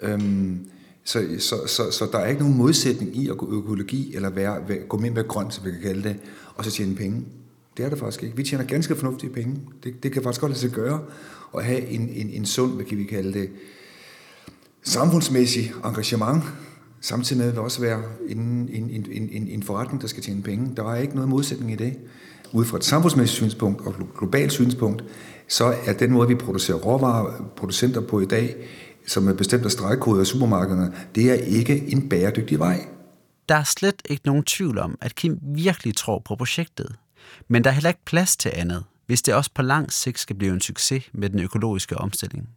Øhm, 0.00 0.66
så, 1.04 1.26
så, 1.38 1.56
så, 1.66 1.90
så 1.90 2.08
der 2.12 2.18
er 2.18 2.28
ikke 2.28 2.40
nogen 2.40 2.56
modsætning 2.56 3.16
i 3.16 3.28
at 3.28 3.38
gå 3.38 3.56
økologi, 3.56 4.16
eller 4.16 4.30
være, 4.30 4.68
være, 4.68 4.78
gå 4.78 4.96
med 4.96 5.10
med 5.10 5.28
grønt, 5.28 5.54
som 5.54 5.64
vi 5.64 5.70
kan 5.70 5.80
kalde 5.80 6.02
det, 6.02 6.16
og 6.54 6.64
så 6.64 6.70
tjene 6.70 6.94
penge. 6.94 7.24
Det 7.76 7.84
er 7.84 7.88
det 7.88 7.98
faktisk 7.98 8.22
ikke. 8.22 8.36
Vi 8.36 8.44
tjener 8.44 8.64
ganske 8.64 8.96
fornuftige 8.96 9.32
penge. 9.32 9.60
Det, 9.84 10.02
det 10.02 10.12
kan 10.12 10.22
faktisk 10.22 10.40
godt 10.40 10.50
lade 10.50 10.60
sig 10.60 10.70
gøre 10.70 11.00
at 11.56 11.64
have 11.64 11.86
en, 11.86 12.08
en, 12.08 12.30
en 12.30 12.46
sund, 12.46 12.74
hvad 12.74 12.84
kan 12.84 12.98
vi 12.98 13.04
kalde 13.04 13.32
det, 13.32 13.50
samfundsmæssig 14.82 15.72
engagement, 15.84 16.44
samtidig 17.00 17.40
med 17.40 17.48
at 17.48 17.54
det 17.54 17.62
også 17.62 17.80
være 17.80 18.02
en, 18.28 18.38
en, 18.72 18.90
en, 18.90 19.28
en, 19.32 19.48
en 19.48 19.62
forretning, 19.62 20.02
der 20.02 20.08
skal 20.08 20.22
tjene 20.22 20.42
penge. 20.42 20.76
Der 20.76 20.92
er 20.92 20.96
ikke 20.96 21.14
noget 21.14 21.28
modsætning 21.28 21.72
i 21.72 21.76
det. 21.76 21.98
Ud 22.52 22.64
fra 22.64 22.76
et 22.76 22.84
samfundsmæssigt 22.84 23.36
synspunkt 23.36 23.86
og 23.86 23.94
globalt 24.18 24.52
synspunkt, 24.52 25.04
så 25.48 25.74
er 25.86 25.92
den 25.92 26.12
måde, 26.12 26.28
vi 26.28 26.34
producerer 26.34 26.78
råvarer 26.78 27.44
producenter 27.56 28.00
på 28.00 28.20
i 28.20 28.26
dag, 28.26 28.56
som 29.06 29.28
er 29.28 29.32
bestemt 29.32 29.64
af 29.64 29.70
stregkoder 29.70 30.22
i 30.22 30.24
supermarkederne, 30.24 30.92
det 31.14 31.30
er 31.30 31.34
ikke 31.34 31.84
en 31.88 32.08
bæredygtig 32.08 32.58
vej. 32.58 32.86
Der 33.48 33.54
er 33.54 33.64
slet 33.64 34.02
ikke 34.08 34.26
nogen 34.26 34.44
tvivl 34.44 34.78
om, 34.78 34.98
at 35.00 35.14
Kim 35.14 35.38
virkelig 35.42 35.96
tror 35.96 36.22
på 36.24 36.36
projektet. 36.36 36.96
Men 37.48 37.64
der 37.64 37.70
er 37.70 37.74
heller 37.74 37.90
ikke 37.90 38.04
plads 38.04 38.36
til 38.36 38.50
andet, 38.54 38.84
hvis 39.06 39.22
det 39.22 39.34
også 39.34 39.50
på 39.54 39.62
lang 39.62 39.92
sigt 39.92 40.18
skal 40.18 40.36
blive 40.36 40.52
en 40.52 40.60
succes 40.60 41.04
med 41.12 41.30
den 41.30 41.40
økologiske 41.40 41.98
omstilling. 41.98 42.48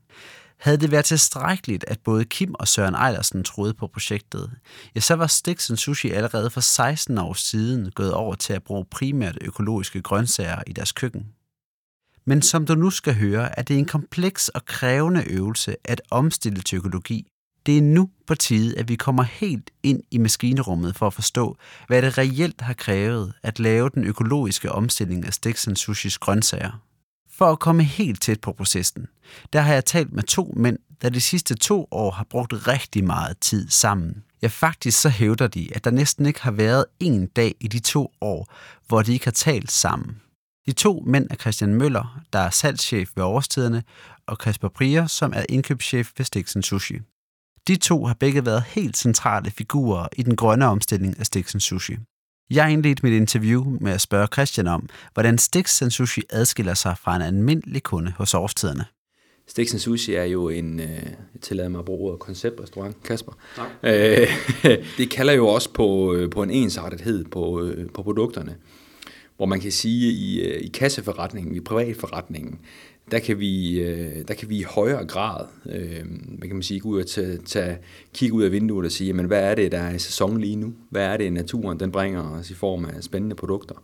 Havde 0.58 0.78
det 0.78 0.92
været 0.92 1.06
tilstrækkeligt, 1.06 1.86
at 1.88 2.00
både 2.00 2.26
Kim 2.26 2.56
og 2.60 2.68
Søren 2.68 2.96
Ejlersen 2.96 3.44
troede 3.44 3.74
på 3.74 3.88
projektet, 3.88 4.52
ja, 4.96 5.00
så 5.00 5.14
var 5.14 5.28
Stiksen 5.28 5.78
Sushi 5.78 6.10
allerede 6.10 6.50
for 6.50 6.62
16 6.62 7.18
år 7.18 7.34
siden 7.34 7.92
gået 7.92 8.14
over 8.14 8.36
til 8.36 8.54
at 8.54 8.64
bruge 8.64 8.86
primært 8.92 9.38
økologiske 9.42 10.02
grøntsager 10.02 10.64
i 10.68 10.74
deres 10.74 10.92
køkken. 10.92 11.26
Men 12.26 12.42
som 12.42 12.66
du 12.66 12.76
nu 12.76 12.90
skal 12.90 13.16
høre, 13.16 13.60
er 13.60 13.64
det 13.64 13.78
en 13.78 13.86
kompleks 13.86 14.50
og 14.50 14.66
krævende 14.66 15.24
øvelse 15.30 15.76
at 15.84 16.02
omstille 16.12 16.62
til 16.62 16.76
økologi. 16.76 17.28
Det 17.66 17.78
er 17.78 17.82
nu 17.82 18.10
på 18.28 18.36
tide, 18.36 18.80
at 18.80 18.90
vi 18.90 18.96
kommer 18.96 19.24
helt 19.24 19.72
ind 19.84 20.04
i 20.12 20.18
maskinerummet 20.18 20.96
for 20.96 21.08
at 21.08 21.14
forstå, 21.14 21.58
hvad 21.88 22.02
det 22.02 22.18
reelt 22.18 22.62
har 22.62 22.74
krævet 22.74 23.34
at 23.44 23.60
lave 23.60 23.90
den 23.90 24.04
økologiske 24.04 24.72
omstilling 24.72 25.26
af 25.26 25.34
Stiksen 25.34 25.76
Sushis 25.76 26.18
grøntsager. 26.18 26.82
For 27.38 27.52
at 27.52 27.60
komme 27.60 27.84
helt 27.84 28.22
tæt 28.22 28.42
på 28.42 28.54
processen, 28.54 29.08
der 29.54 29.62
har 29.62 29.74
jeg 29.74 29.86
talt 29.86 30.14
med 30.14 30.24
to 30.24 30.54
mænd, 30.58 30.78
der 31.02 31.10
de 31.10 31.22
sidste 31.22 31.56
to 31.56 31.88
år 31.92 32.12
har 32.12 32.24
brugt 32.30 32.68
rigtig 32.68 33.04
meget 33.04 33.38
tid 33.40 33.70
sammen. 33.70 34.24
Ja, 34.42 34.48
faktisk 34.48 35.02
så 35.02 35.10
hævder 35.10 35.48
de, 35.48 35.70
at 35.76 35.84
der 35.84 35.92
næsten 35.92 36.26
ikke 36.26 36.42
har 36.42 36.52
været 36.52 36.86
en 37.00 37.28
dag 37.28 37.56
i 37.60 37.68
de 37.68 37.80
to 37.80 38.12
år, 38.22 38.54
hvor 38.88 39.02
de 39.02 39.14
ikke 39.14 39.26
har 39.26 39.32
talt 39.32 39.72
sammen. 39.72 40.22
De 40.66 40.72
to 40.72 41.04
mænd 41.06 41.28
er 41.30 41.36
Christian 41.36 41.76
Møller, 41.76 42.22
der 42.34 42.40
er 42.40 42.50
salgschef 42.50 43.10
ved 43.16 43.24
Årstiderne, 43.24 43.84
og 44.28 44.38
Kasper 44.38 44.70
Prier, 44.70 45.08
som 45.08 45.34
er 45.36 45.46
indkøbschef 45.50 46.12
ved 46.18 46.26
Stiksen 46.26 46.64
Sushi. 46.64 47.00
De 47.68 47.76
to 47.76 48.06
har 48.06 48.14
begge 48.14 48.46
været 48.46 48.64
helt 48.64 48.98
centrale 48.98 49.52
figurer 49.52 50.08
i 50.16 50.24
den 50.24 50.36
grønne 50.36 50.66
omstilling 50.66 51.20
af 51.20 51.26
Stiksen 51.26 51.60
Sushi. 51.60 51.98
Jeg 52.50 52.72
indledte 52.72 53.00
mit 53.04 53.14
interview 53.14 53.78
med 53.82 53.92
at 53.92 54.02
spørge 54.02 54.28
Christian 54.34 54.68
om, 54.68 54.90
hvordan 55.14 55.38
Stiksen 55.38 55.92
Sushi 55.92 56.22
adskiller 56.30 56.74
sig 56.74 56.96
fra 56.98 57.16
en 57.16 57.22
almindelig 57.22 57.84
kunde 57.84 58.14
hos 58.18 58.34
Årstiderne. 58.34 58.86
Stiksen 59.48 59.80
Sushi 59.80 60.14
er 60.14 60.24
jo 60.24 60.50
en, 60.50 60.80
øh, 60.80 60.90
jeg 60.90 61.42
tillader 61.42 61.70
mig 61.70 61.80
at 61.80 61.86
bruge 61.86 62.08
ordet, 62.08 62.20
konceptrestaurant, 62.20 63.04
Kasper. 63.04 63.32
Øh, 63.84 64.28
det 64.98 65.10
kalder 65.10 65.34
jo 65.34 65.48
også 65.48 65.74
på, 65.74 66.14
øh, 66.14 66.30
på 66.30 66.44
en 66.44 66.50
ensartethed 66.50 67.26
på, 67.26 67.62
øh, 67.62 67.90
på 67.94 68.04
produkterne 68.04 68.56
hvor 69.38 69.46
man 69.46 69.60
kan 69.60 69.72
sige, 69.72 70.12
i, 70.12 70.42
øh, 70.42 70.62
i 70.62 70.68
kasseforretningen, 70.68 71.56
i 71.56 71.60
privatforretningen, 71.60 72.60
der 73.12 73.20
kan 73.20 73.40
vi, 73.40 73.80
øh, 73.80 74.28
der 74.28 74.34
kan 74.34 74.50
vi 74.50 74.58
i 74.58 74.64
højere 74.64 75.06
grad, 75.06 75.46
øh, 75.66 76.06
hvad 76.28 76.48
kan 76.48 76.56
man 76.56 76.64
sige, 76.64 76.80
gå 76.80 76.90
ud 76.90 77.00
og 77.00 77.08
tage, 77.08 77.38
tage, 77.38 77.78
kigge 78.14 78.36
ud 78.36 78.44
af 78.44 78.52
vinduet 78.52 78.86
og 78.86 78.92
sige, 78.92 79.08
jamen, 79.08 79.26
hvad 79.26 79.44
er 79.44 79.56
det, 79.56 79.72
der 79.72 79.78
er 79.78 79.94
i 79.94 80.00
sæson 80.00 80.42
lige 80.42 80.56
nu? 80.56 80.74
Hvad 80.90 81.06
er 81.06 81.18
det, 81.18 81.34
naturen 81.34 81.80
den 81.80 81.92
bringer 81.92 82.32
os 82.32 82.50
i 82.50 82.54
form 82.54 82.86
af 82.86 83.04
spændende 83.04 83.36
produkter? 83.36 83.76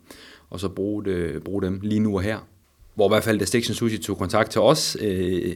Og 0.50 0.60
så 0.60 0.70
bruge, 0.70 1.06
det, 1.06 1.44
bruge 1.44 1.62
dem 1.62 1.80
lige 1.84 2.00
nu 2.00 2.16
og 2.16 2.22
her. 2.22 2.48
Hvor 2.96 3.08
i 3.08 3.12
hvert 3.12 3.24
fald, 3.24 3.40
da 3.40 3.46
Station 3.46 3.76
Sushi 3.76 3.98
tog 3.98 4.18
kontakt 4.18 4.52
til 4.52 4.62
os, 4.62 4.98
øh, 5.02 5.56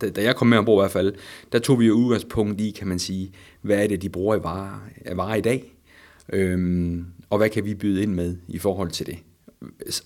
da, 0.00 0.10
da 0.10 0.22
jeg 0.22 0.36
kom 0.36 0.48
med 0.48 0.58
ombord 0.58 0.80
i 0.80 0.82
hvert 0.82 0.90
fald, 0.90 1.14
der 1.52 1.58
tog 1.58 1.80
vi 1.80 1.86
jo 1.86 1.94
udgangspunkt 1.94 2.60
i, 2.60 2.70
kan 2.70 2.88
man 2.88 2.98
sige, 2.98 3.32
hvad 3.62 3.82
er 3.82 3.86
det, 3.86 4.02
de 4.02 4.08
bruger 4.08 4.36
i 4.36 4.42
varer, 4.42 4.88
af 5.04 5.16
varer 5.16 5.34
i 5.34 5.40
dag? 5.40 5.72
Øhm, 6.32 7.06
og 7.30 7.38
hvad 7.38 7.50
kan 7.50 7.64
vi 7.64 7.74
byde 7.74 8.02
ind 8.02 8.14
med 8.14 8.36
i 8.48 8.58
forhold 8.58 8.90
til 8.90 9.06
det? 9.06 9.18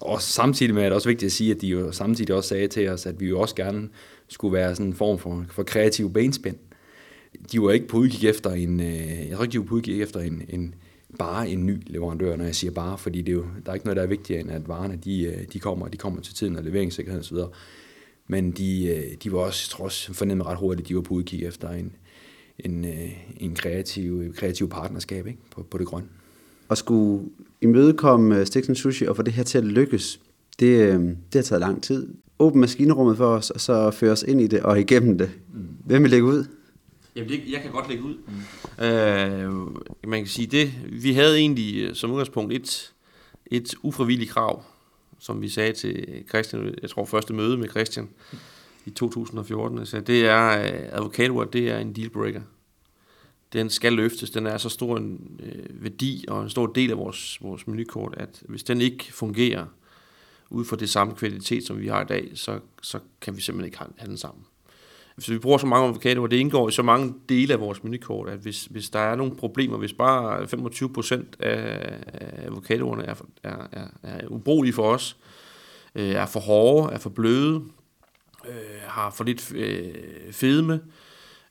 Og 0.00 0.22
samtidig 0.22 0.74
med 0.74 0.82
at 0.82 0.86
det 0.86 0.94
også 0.94 1.08
vigtigt 1.08 1.26
at 1.26 1.32
sige, 1.32 1.54
at 1.54 1.60
de 1.60 1.66
jo 1.66 1.92
samtidig 1.92 2.34
også 2.34 2.48
sagde 2.48 2.68
til 2.68 2.88
os, 2.88 3.06
at 3.06 3.20
vi 3.20 3.28
jo 3.28 3.40
også 3.40 3.54
gerne 3.54 3.88
skulle 4.28 4.52
være 4.52 4.74
sådan 4.74 4.86
en 4.86 4.94
form 4.94 5.18
for, 5.18 5.44
for 5.50 5.62
kreativ 5.62 6.12
benspænd. 6.12 6.56
De 7.52 7.62
var 7.62 7.70
ikke 7.70 7.88
på 7.88 7.96
udkig 7.96 8.28
efter 8.28 8.50
en, 8.50 8.80
øh, 8.80 9.28
jeg 9.28 9.36
tror 9.36 9.42
ikke, 9.42 9.52
de 9.52 9.58
var 9.58 9.64
på 9.64 9.74
udkig 9.74 10.02
efter 10.02 10.20
en, 10.20 10.42
en, 10.48 10.74
bare 11.18 11.48
en 11.48 11.66
ny 11.66 11.82
leverandør, 11.86 12.36
når 12.36 12.44
jeg 12.44 12.54
siger 12.54 12.70
bare, 12.70 12.98
fordi 12.98 13.22
det 13.22 13.28
er 13.28 13.36
jo, 13.36 13.44
der 13.64 13.70
er 13.70 13.74
ikke 13.74 13.86
noget, 13.86 13.96
der 13.96 14.02
er 14.02 14.06
vigtigere 14.06 14.40
end, 14.40 14.50
at 14.50 14.68
varerne 14.68 14.98
de, 15.04 15.22
øh, 15.22 15.44
de 15.52 15.58
kommer, 15.58 15.88
de 15.88 15.96
kommer 15.96 16.20
til 16.20 16.34
tiden 16.34 16.56
og 16.56 16.62
leveringssikkerhed 16.62 17.20
osv. 17.20 17.36
men 18.26 18.50
de, 18.50 18.86
øh, 18.86 19.16
de 19.22 19.32
var 19.32 19.38
også, 19.38 19.70
trods 19.70 20.06
fornemmet 20.06 20.46
ret 20.46 20.58
hurtigt, 20.58 20.88
de 20.88 20.94
var 20.94 21.02
på 21.02 21.14
udkig 21.14 21.44
efter 21.44 21.70
en, 21.70 21.92
en, 22.58 22.86
en 23.36 23.54
kreativ, 23.54 24.34
kreativ 24.34 24.68
partnerskab 24.68 25.26
ikke? 25.26 25.38
På, 25.50 25.62
på 25.62 25.78
det 25.78 25.86
grønne. 25.86 26.08
Og 26.70 26.78
skulle 26.78 27.24
imødekomme 27.60 28.38
øh, 28.38 28.46
Stiksen 28.46 28.74
Sushi 28.74 29.06
og 29.06 29.16
få 29.16 29.22
det 29.22 29.32
her 29.32 29.42
til 29.42 29.58
at 29.58 29.64
lykkes, 29.64 30.20
det, 30.60 30.66
øh, 30.66 31.00
det 31.02 31.34
har 31.34 31.42
taget 31.42 31.60
lang 31.60 31.82
tid. 31.82 32.14
Åbn 32.38 32.60
maskinrummet 32.60 33.16
for 33.16 33.26
os, 33.26 33.50
og 33.50 33.60
så 33.60 33.90
føre 33.90 34.12
os 34.12 34.24
ind 34.28 34.40
i 34.40 34.46
det 34.46 34.60
og 34.60 34.80
igennem 34.80 35.18
det. 35.18 35.30
Mm. 35.54 35.68
Hvem 35.84 36.02
vil 36.02 36.10
lægge 36.10 36.26
ud? 36.26 36.44
Jamen, 37.16 37.30
det, 37.30 37.40
jeg 37.50 37.60
kan 37.62 37.70
godt 37.70 37.88
lægge 37.88 38.04
ud. 38.04 38.14
Mm. 38.78 38.84
Øh, 38.84 39.52
man 40.08 40.20
kan 40.20 40.26
sige 40.26 40.46
det. 40.46 40.72
Vi 40.92 41.12
havde 41.12 41.38
egentlig 41.38 41.96
som 41.96 42.10
udgangspunkt 42.10 42.52
et, 42.52 42.92
et 43.46 43.74
ufrivilligt 43.82 44.30
krav, 44.30 44.62
som 45.18 45.42
vi 45.42 45.48
sagde 45.48 45.72
til 45.72 46.24
Christian, 46.28 46.74
jeg 46.82 46.90
tror 46.90 47.04
første 47.04 47.34
møde 47.34 47.56
med 47.56 47.68
Christian 47.68 48.08
i 48.86 48.90
2014, 48.90 49.86
så 49.86 50.00
det 50.00 50.26
er, 50.26 50.40
advokater, 50.92 51.44
det 51.44 51.70
er 51.70 51.78
en 51.78 51.92
dealbreaker. 51.92 52.40
Den 53.52 53.71
skal 53.71 53.92
løftes, 53.92 54.30
den 54.30 54.47
er 54.47 54.59
så 54.59 54.69
stor 54.69 54.97
en 54.97 55.40
øh, 55.42 55.83
værdi 55.83 56.25
og 56.28 56.42
en 56.42 56.50
stor 56.50 56.66
del 56.66 56.90
af 56.90 56.99
vores, 56.99 57.38
vores 57.42 57.66
menukort, 57.66 58.14
at 58.16 58.42
hvis 58.49 58.62
den 58.62 58.80
ikke 58.80 59.12
fungerer 59.12 59.66
ud 60.50 60.64
fra 60.64 60.76
det 60.76 60.90
samme 60.90 61.14
kvalitet, 61.14 61.66
som 61.66 61.80
vi 61.80 61.88
har 61.88 62.02
i 62.02 62.07
dag, 62.07 62.30
så, 62.35 62.61
så 62.83 62.99
kan 63.21 63.37
vi 63.37 63.40
simpelthen 63.40 63.66
ikke 63.66 63.78
have 63.78 64.09
den 64.09 64.16
sammen. 64.16 64.45
Hvis 65.14 65.30
vi 65.30 65.38
bruger 65.38 65.59
så 65.59 65.66
mange 65.66 65.88
avocadoer, 65.88 66.26
det 66.26 66.37
indgår 66.37 66.69
i 66.69 66.73
så 66.73 66.83
mange 66.83 67.14
dele 67.28 67.52
af 67.52 67.61
vores 67.61 67.85
menukort, 67.85 68.28
at 68.28 68.38
hvis, 68.38 68.64
hvis 68.64 68.90
der 68.90 68.99
er 68.99 69.14
nogle 69.14 69.37
problemer, 69.37 69.76
hvis 69.78 69.92
bare 69.92 70.49
25 70.49 70.92
procent 70.92 71.37
af 71.40 71.99
avocadoerne 72.47 73.04
er, 73.04 73.14
er, 73.42 73.66
er, 73.73 73.87
er 74.02 74.26
ubrugelige 74.28 74.73
for 74.73 74.92
os, 74.92 75.16
øh, 75.95 76.11
er 76.11 76.26
for 76.26 76.40
hårde, 76.40 76.95
er 76.95 76.99
for 76.99 77.11
bløde, 77.11 77.62
øh, 78.49 78.80
har 78.87 79.11
for 79.11 79.25
lidt 79.25 79.52
øh, 79.54 79.95
fedme, 80.33 80.75
øh, 80.75 80.80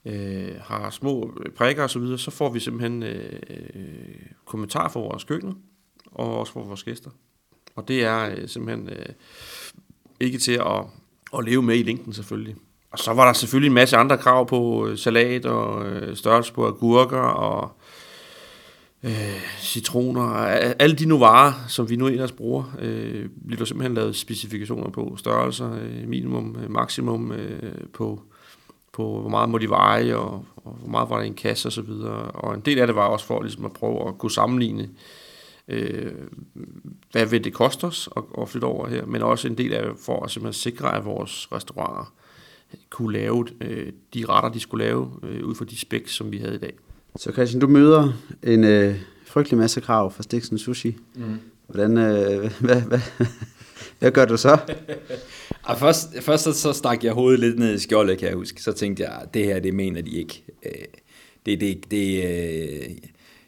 Øh, 0.05 0.55
har 0.61 0.89
små 0.89 1.33
øh, 1.45 1.51
prikker 1.51 1.83
osv., 1.83 2.01
så, 2.07 2.17
så 2.17 2.31
får 2.31 2.49
vi 2.49 2.59
simpelthen 2.59 3.03
øh, 3.03 3.39
øh 3.49 4.15
kommentar 4.45 4.89
fra 4.89 4.99
vores 4.99 5.23
køkken, 5.23 5.57
og 6.05 6.39
også 6.39 6.53
fra 6.53 6.59
vores 6.59 6.83
gæster. 6.83 7.09
Og 7.75 7.87
det 7.87 8.03
er 8.03 8.29
øh, 8.29 8.47
simpelthen 8.47 8.89
øh, 8.89 9.05
ikke 10.19 10.37
til 10.37 10.51
at, 10.51 10.83
at 11.37 11.45
leve 11.45 11.61
med 11.61 11.79
i 11.79 11.83
længden 11.83 12.13
selvfølgelig. 12.13 12.55
Og 12.91 12.99
så 12.99 13.13
var 13.13 13.25
der 13.25 13.33
selvfølgelig 13.33 13.67
en 13.67 13.73
masse 13.73 13.97
andre 13.97 14.17
krav 14.17 14.47
på 14.47 14.87
øh, 14.87 14.97
salat 14.97 15.45
og 15.45 15.85
øh, 15.85 16.15
størrelse 16.15 16.53
på 16.53 16.67
agurker 16.67 17.19
og 17.19 17.71
øh, 19.03 19.41
citroner. 19.59 20.21
Alle 20.79 20.95
de 20.95 21.05
nu 21.05 21.17
varer, 21.17 21.53
som 21.67 21.89
vi 21.89 21.95
nu 21.95 22.07
ellers 22.07 22.31
bruger, 22.31 22.77
øh, 22.79 23.29
bliver 23.45 23.57
der 23.57 23.65
simpelthen 23.65 23.93
lavet 23.93 24.15
specifikationer 24.15 24.89
på. 24.89 25.15
Størrelser, 25.17 25.73
øh, 25.73 26.07
minimum, 26.07 26.57
øh, 26.63 26.71
maksimum 26.71 27.31
øh, 27.31 27.73
på, 27.93 28.21
på, 28.93 29.19
hvor 29.19 29.29
meget 29.29 29.49
må 29.49 29.57
de 29.57 29.69
veje, 29.69 30.15
og, 30.15 30.45
og 30.55 30.71
hvor 30.71 30.89
meget 30.89 31.09
var 31.09 31.15
der 31.15 31.23
i 31.23 31.27
en 31.27 31.33
kasse. 31.33 31.81
Og, 32.03 32.35
og 32.35 32.55
en 32.55 32.61
del 32.61 32.79
af 32.79 32.87
det 32.87 32.95
var 32.95 33.07
også 33.07 33.25
for 33.25 33.41
ligesom 33.41 33.65
at 33.65 33.73
prøve 33.73 34.07
at 34.07 34.17
kunne 34.17 34.31
sammenligne, 34.31 34.89
øh, 35.67 36.11
hvad 37.11 37.25
vil 37.25 37.43
det 37.43 37.53
koste 37.53 37.85
os 37.85 38.09
at, 38.17 38.23
at 38.41 38.49
flytte 38.49 38.65
over 38.65 38.87
her, 38.87 39.05
men 39.05 39.21
også 39.21 39.47
en 39.47 39.57
del 39.57 39.73
af 39.73 39.85
det 39.85 39.93
for 40.05 40.23
at 40.23 40.31
simpelthen 40.31 40.53
sikre, 40.53 40.95
at 40.95 41.05
vores 41.05 41.47
restauranter 41.51 42.13
kunne 42.89 43.13
lave 43.13 43.47
øh, 43.61 43.91
de 44.13 44.25
retter, 44.25 44.49
de 44.49 44.59
skulle 44.59 44.85
lave, 44.85 45.11
øh, 45.23 45.45
ud 45.45 45.55
fra 45.55 45.65
de 45.65 45.77
spæk, 45.77 46.07
som 46.07 46.31
vi 46.31 46.37
havde 46.37 46.55
i 46.55 46.59
dag. 46.59 46.73
Så 47.15 47.31
Christian, 47.31 47.61
du 47.61 47.67
møder 47.67 48.13
en 48.43 48.63
øh, 48.63 48.95
frygtelig 49.25 49.57
masse 49.57 49.81
krav 49.81 50.11
fra 50.11 50.23
Stiksen 50.23 50.57
Sushi. 50.57 50.97
Mm. 51.15 51.39
Hvordan, 51.67 51.97
øh, 51.97 52.51
hvad, 52.65 52.81
hvad, 52.81 52.99
hvad 53.99 54.11
gør 54.11 54.25
du 54.25 54.37
så? 54.37 54.57
og 55.69 55.79
først, 55.79 56.21
først 56.21 56.43
så, 56.43 56.53
så 56.53 56.73
stak 56.73 57.03
jeg 57.03 57.13
hovedet 57.13 57.39
lidt 57.39 57.59
ned 57.59 57.73
i 57.73 57.79
skjoldet, 57.79 58.17
kan 58.17 58.27
jeg 58.27 58.35
huske. 58.35 58.63
Så 58.63 58.71
tænkte 58.71 59.03
jeg, 59.03 59.25
det 59.33 59.45
her, 59.45 59.59
det 59.59 59.73
mener 59.73 60.01
de 60.01 60.11
ikke. 60.11 60.43
Øh, 60.65 60.71
det, 61.45 61.61
det, 61.61 61.91
det, 61.91 62.23
øh, 62.25 62.89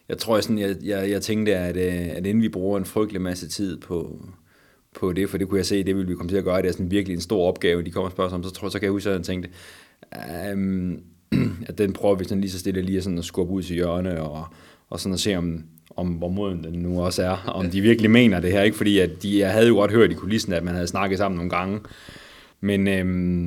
jeg 0.08 0.18
tror, 0.18 0.36
jeg, 0.36 0.44
sådan, 0.44 0.58
jeg, 0.58 0.76
jeg, 0.82 1.10
jeg 1.10 1.22
tænkte, 1.22 1.56
at, 1.56 1.76
øh, 1.76 2.16
at 2.16 2.26
inden 2.26 2.42
vi 2.42 2.48
bruger 2.48 2.78
en 2.78 2.84
frygtelig 2.84 3.22
masse 3.22 3.48
tid 3.48 3.76
på, 3.76 4.26
på 4.94 5.12
det, 5.12 5.30
for 5.30 5.38
det 5.38 5.48
kunne 5.48 5.58
jeg 5.58 5.66
se, 5.66 5.84
det 5.84 5.96
ville 5.96 6.08
vi 6.08 6.14
komme 6.14 6.30
til 6.30 6.36
at 6.36 6.44
gøre, 6.44 6.62
det 6.62 6.68
er 6.68 6.72
sådan 6.72 6.90
virkelig 6.90 7.14
en 7.14 7.20
stor 7.20 7.48
opgave, 7.48 7.82
de 7.82 7.90
kommer 7.90 8.06
og 8.06 8.12
spørger 8.12 8.30
om, 8.30 8.42
så, 8.42 8.50
tror, 8.50 8.68
så 8.68 8.78
kan 8.78 8.86
jeg 8.86 8.92
huske, 8.92 9.10
at 9.10 9.16
jeg 9.16 9.24
tænkte, 9.24 9.50
um, 10.52 10.98
at 11.68 11.78
den 11.78 11.92
prøver 11.92 12.14
vi 12.14 12.24
sådan 12.24 12.40
lige 12.40 12.50
så 12.50 12.58
stille 12.58 12.82
lige 12.82 13.02
sådan 13.02 13.18
at 13.18 13.24
skubbe 13.24 13.52
ud 13.52 13.62
til 13.62 13.74
hjørne, 13.74 14.22
og, 14.22 14.46
og 14.90 15.00
sådan 15.00 15.14
at 15.14 15.20
se, 15.20 15.36
om, 15.36 15.64
om 15.96 16.08
hvor 16.08 16.28
moden 16.28 16.64
den 16.64 16.72
nu 16.72 17.02
også 17.02 17.22
er, 17.22 17.36
om 17.48 17.70
de 17.70 17.80
virkelig 17.80 18.10
mener 18.10 18.40
det 18.40 18.52
her, 18.52 18.62
ikke? 18.62 18.76
Fordi 18.76 18.98
at 18.98 19.22
de, 19.22 19.38
jeg 19.38 19.52
havde 19.52 19.68
jo 19.68 19.74
godt 19.74 19.92
hørt 19.92 20.10
i 20.10 20.14
kulissen, 20.14 20.52
at 20.52 20.64
man 20.64 20.74
havde 20.74 20.86
snakket 20.86 21.18
sammen 21.18 21.36
nogle 21.36 21.50
gange, 21.50 21.80
men 22.60 22.88
øhm, 22.88 23.44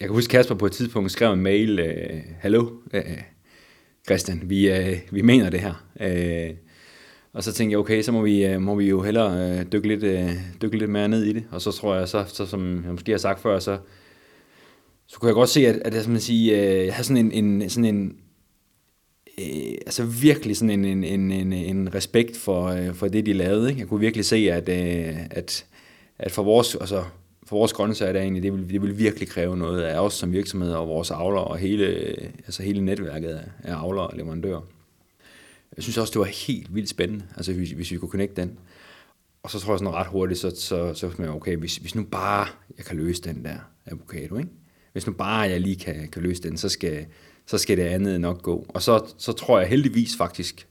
jeg 0.00 0.08
kan 0.08 0.14
huske, 0.14 0.30
Kasper 0.30 0.54
på 0.54 0.66
et 0.66 0.72
tidspunkt 0.72 1.12
skrev 1.12 1.32
en 1.32 1.42
mail, 1.42 1.78
øh, 1.78 2.20
hallo, 2.38 2.70
øh, 2.92 3.02
Christian, 4.06 4.42
vi, 4.44 4.70
øh, 4.70 4.98
vi 5.10 5.22
mener 5.22 5.50
det 5.50 5.60
her, 5.60 5.84
øh, 6.00 6.50
og 7.32 7.44
så 7.44 7.52
tænkte 7.52 7.72
jeg, 7.72 7.78
okay, 7.78 8.02
så 8.02 8.12
må 8.12 8.22
vi, 8.22 8.46
øh, 8.46 8.60
må 8.60 8.74
vi 8.74 8.88
jo 8.88 9.02
hellere 9.02 9.58
øh, 9.58 9.66
dykke, 9.72 9.88
lidt, 9.88 10.02
øh, 10.02 10.30
dykke 10.62 10.78
lidt 10.78 10.90
mere 10.90 11.08
ned 11.08 11.24
i 11.24 11.32
det. 11.32 11.44
Og 11.50 11.60
så 11.60 11.72
tror 11.72 11.94
jeg, 11.94 12.08
så, 12.08 12.24
så 12.28 12.46
som 12.46 12.84
jeg 12.84 12.92
måske 12.92 13.12
har 13.12 13.18
sagt 13.18 13.40
før, 13.40 13.58
så, 13.58 13.78
så 15.06 15.18
kunne 15.18 15.26
jeg 15.26 15.34
godt 15.34 15.48
se, 15.48 15.66
at, 15.66 15.76
at 15.76 15.94
jeg, 15.94 16.22
sige, 16.22 16.60
øh, 16.60 16.86
jeg 16.86 16.94
har 16.94 17.02
sådan 17.02 17.32
en, 17.32 17.44
en, 17.44 17.70
sådan 17.70 17.94
en 17.94 18.16
øh, 19.42 19.74
altså 19.86 20.04
virkelig 20.04 20.56
sådan 20.56 20.84
en, 20.84 21.04
en, 21.04 21.30
en, 21.30 21.52
en 21.52 21.94
respekt 21.94 22.36
for, 22.36 22.66
øh, 22.66 22.94
for 22.94 23.08
det, 23.08 23.26
de 23.26 23.32
lavede. 23.32 23.68
Ikke? 23.68 23.80
Jeg 23.80 23.88
kunne 23.88 24.00
virkelig 24.00 24.24
se, 24.24 24.36
at, 24.36 24.68
øh, 24.68 25.16
at, 25.30 25.66
at 26.18 26.32
for 26.32 26.42
vores, 26.42 26.74
altså, 26.74 27.04
for 27.44 27.56
vores 27.56 27.72
grøntsager 27.72 28.12
der 28.12 28.20
egentlig, 28.20 28.42
det 28.42 28.52
vil, 28.52 28.68
det 28.70 28.82
vil 28.82 28.98
virkelig 28.98 29.28
kræve 29.28 29.56
noget 29.56 29.82
af 29.82 29.98
os 29.98 30.14
som 30.14 30.32
virksomhed 30.32 30.72
og 30.72 30.88
vores 30.88 31.10
avler 31.10 31.40
og 31.40 31.58
hele, 31.58 31.86
altså 32.38 32.62
hele 32.62 32.84
netværket 32.84 33.28
af, 33.28 33.44
af 33.62 33.74
avler 33.74 34.02
og 34.02 34.16
leverandører. 34.16 34.60
Jeg 35.76 35.82
synes 35.82 35.98
også, 35.98 36.10
det 36.10 36.18
var 36.18 36.46
helt 36.46 36.74
vildt 36.74 36.88
spændende, 36.88 37.24
altså 37.36 37.52
hvis, 37.52 37.70
hvis 37.70 37.90
vi 37.90 37.96
kunne 37.96 38.10
connecte 38.10 38.42
den. 38.42 38.58
Og 39.42 39.50
så 39.50 39.60
tror 39.60 39.72
jeg 39.72 39.78
sådan 39.78 39.94
ret 39.94 40.06
hurtigt, 40.06 40.40
så, 40.40 40.50
så, 40.56 40.94
så 40.94 41.10
man, 41.18 41.28
okay, 41.28 41.56
hvis, 41.56 41.76
hvis 41.76 41.94
nu 41.94 42.04
bare 42.04 42.46
jeg 42.76 42.84
kan 42.84 42.96
løse 42.96 43.22
den 43.22 43.44
der 43.44 43.56
avocado, 43.86 44.38
ikke? 44.38 44.50
hvis 44.92 45.06
nu 45.06 45.12
bare 45.12 45.40
jeg 45.40 45.60
lige 45.60 45.76
kan, 45.76 46.08
kan 46.08 46.22
løse 46.22 46.42
den, 46.42 46.56
så 46.56 46.68
skal, 46.68 47.06
så 47.46 47.58
skal 47.58 47.76
det 47.76 47.82
andet 47.82 48.20
nok 48.20 48.42
gå. 48.42 48.66
Og 48.68 48.82
så, 48.82 49.04
så 49.18 49.32
tror 49.32 49.58
jeg 49.58 49.68
heldigvis 49.68 50.16
faktisk, 50.16 50.66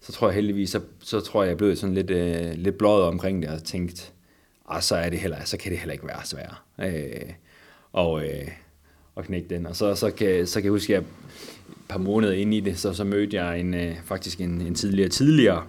så 0.00 0.12
tror 0.12 0.28
jeg 0.28 0.34
heldigvis, 0.34 0.70
så, 0.70 0.80
så 1.00 1.20
tror 1.20 1.42
jeg, 1.42 1.48
jeg 1.48 1.56
blev 1.56 1.76
sådan 1.76 1.94
lidt, 1.94 2.10
øh, 2.10 2.54
lidt 2.54 2.78
bløjet 2.78 3.04
omkring 3.04 3.42
det, 3.42 3.50
og 3.50 3.64
tænkt, 3.64 4.12
og 4.64 4.76
ah, 4.76 4.82
så, 4.82 4.96
er 4.96 5.10
det 5.10 5.18
heller, 5.18 5.44
så 5.44 5.56
kan 5.56 5.72
det 5.72 5.78
heller 5.78 5.92
ikke 5.92 6.06
være 6.06 6.24
svært. 6.24 6.54
Øh, 6.80 7.32
og, 7.92 8.26
øh, 8.26 8.48
og 9.14 9.24
knække 9.24 9.48
den. 9.48 9.66
Og 9.66 9.76
så, 9.76 9.94
så, 9.94 10.10
kan, 10.10 10.46
så 10.46 10.54
kan 10.54 10.64
jeg 10.64 10.70
huske, 10.70 10.96
at 10.96 11.02
jeg 11.02 11.08
par 11.88 11.98
måneder 11.98 12.32
inde 12.32 12.56
i 12.56 12.60
det, 12.60 12.78
så, 12.78 12.92
så 12.92 13.04
mødte 13.04 13.36
jeg 13.36 13.60
en, 13.60 13.74
øh, 13.74 13.96
faktisk 14.04 14.40
en, 14.40 14.60
en 14.60 14.74
tidligere, 14.74 15.08
tidligere 15.08 15.62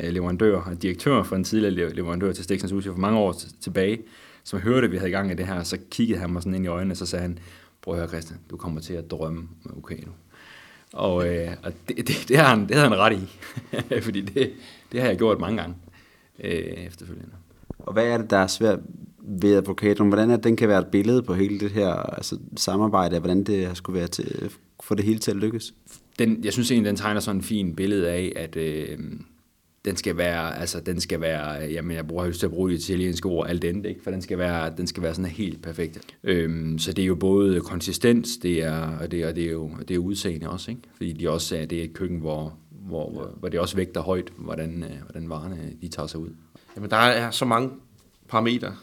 øh, 0.00 0.12
leverandør, 0.12 0.74
direktør 0.82 1.22
for 1.22 1.36
en 1.36 1.44
tidligere 1.44 1.94
leverandør 1.94 2.32
til 2.32 2.44
Stiksen 2.44 2.70
Hus 2.70 2.86
for 2.86 2.96
mange 2.96 3.18
år 3.18 3.36
tilbage, 3.60 3.98
som 4.44 4.60
hørte, 4.60 4.84
at 4.84 4.92
vi 4.92 4.96
havde 4.96 5.10
gang 5.10 5.30
i 5.30 5.34
det 5.34 5.46
her, 5.46 5.62
så 5.62 5.78
kiggede 5.90 6.18
han 6.18 6.30
mig 6.30 6.42
sådan 6.42 6.54
ind 6.54 6.64
i 6.64 6.68
øjnene, 6.68 6.92
og 6.92 6.96
så 6.96 7.06
sagde 7.06 7.22
han, 7.22 7.38
prøv 7.82 7.94
at 7.94 8.00
høre 8.00 8.08
Christian, 8.08 8.40
du 8.50 8.56
kommer 8.56 8.80
til 8.80 8.94
at 8.94 9.10
drømme 9.10 9.48
med 9.62 9.72
Okano. 9.76 10.10
Og, 10.92 11.28
øh, 11.28 11.48
og 11.62 11.72
det, 11.88 11.96
det, 11.96 12.24
det, 12.28 12.36
har 12.36 12.48
han, 12.48 12.60
det 12.68 12.76
havde 12.76 12.88
han 12.88 12.98
ret 12.98 13.12
i, 13.12 13.38
fordi 14.06 14.20
det, 14.20 14.52
det 14.92 15.00
har 15.00 15.08
jeg 15.08 15.18
gjort 15.18 15.40
mange 15.40 15.60
gange 15.60 15.76
øh, 16.40 16.86
efterfølgende. 16.86 17.34
Og 17.78 17.92
hvad 17.92 18.04
er 18.04 18.18
det, 18.18 18.30
der 18.30 18.36
er 18.36 18.46
svært 18.46 18.78
ved 19.18 19.56
advokaten? 19.56 20.08
Hvordan 20.08 20.30
er 20.30 20.36
det, 20.36 20.44
den 20.44 20.56
kan 20.56 20.68
være 20.68 20.80
et 20.80 20.86
billede 20.86 21.22
på 21.22 21.34
hele 21.34 21.60
det 21.60 21.70
her 21.70 21.92
altså, 21.92 22.38
samarbejde, 22.56 23.18
hvordan 23.18 23.44
det 23.44 23.76
skulle 23.76 23.98
være 23.98 24.08
til 24.08 24.50
få 24.82 24.94
det 24.94 25.04
hele 25.04 25.18
til 25.18 25.30
at 25.30 25.36
lykkes? 25.36 25.74
Den, 26.18 26.44
jeg 26.44 26.52
synes 26.52 26.70
egentlig, 26.70 26.88
den 26.88 26.96
tegner 26.96 27.20
sådan 27.20 27.38
en 27.38 27.42
fin 27.42 27.74
billede 27.74 28.10
af, 28.10 28.32
at 28.36 28.56
øh, 28.56 28.98
den 29.84 29.96
skal 29.96 30.16
være, 30.16 30.58
altså 30.58 30.80
den 30.80 31.00
skal 31.00 31.20
være, 31.20 31.66
øh, 31.66 31.72
jamen 31.72 31.96
jeg 31.96 32.06
bruger 32.06 32.26
lyst 32.26 32.38
til 32.38 32.46
at 32.46 32.52
bruge 32.52 32.70
det 32.70 32.78
italienske 32.78 33.28
ord, 33.28 33.48
alt 33.48 33.64
andet, 33.64 33.86
ikke? 33.86 34.02
for 34.02 34.10
den 34.10 34.22
skal 34.22 34.38
være, 34.38 34.72
den 34.76 34.86
skal 34.86 35.02
være 35.02 35.14
sådan 35.14 35.30
helt 35.30 35.62
perfekt. 35.62 35.98
Øhm, 36.24 36.78
så 36.78 36.92
det 36.92 37.02
er 37.02 37.06
jo 37.06 37.14
både 37.14 37.60
konsistens, 37.60 38.36
det 38.36 38.62
er, 38.62 38.98
og 39.00 39.10
det, 39.10 39.26
og 39.26 39.36
det 39.36 39.44
er 39.44 39.50
jo 39.50 39.70
det 39.88 39.94
er 39.94 39.98
udseende 39.98 40.50
også, 40.50 40.70
ikke? 40.70 40.82
fordi 40.96 41.12
de 41.12 41.30
også 41.30 41.56
er, 41.56 41.64
det 41.64 41.80
er 41.80 41.84
et 41.84 41.92
køkken, 41.92 42.18
hvor, 42.18 42.58
hvor, 42.70 43.10
hvor, 43.10 43.34
hvor 43.38 43.48
det 43.48 43.60
også 43.60 43.76
vægter 43.76 44.00
højt, 44.00 44.32
hvordan, 44.36 44.82
øh, 44.82 45.02
hvordan 45.10 45.28
varerne 45.28 45.72
de 45.82 45.88
tager 45.88 46.06
sig 46.06 46.20
ud. 46.20 46.30
Jamen 46.76 46.90
der 46.90 46.96
er 46.96 47.30
så 47.30 47.44
mange 47.44 47.70
parametre, 48.28 48.74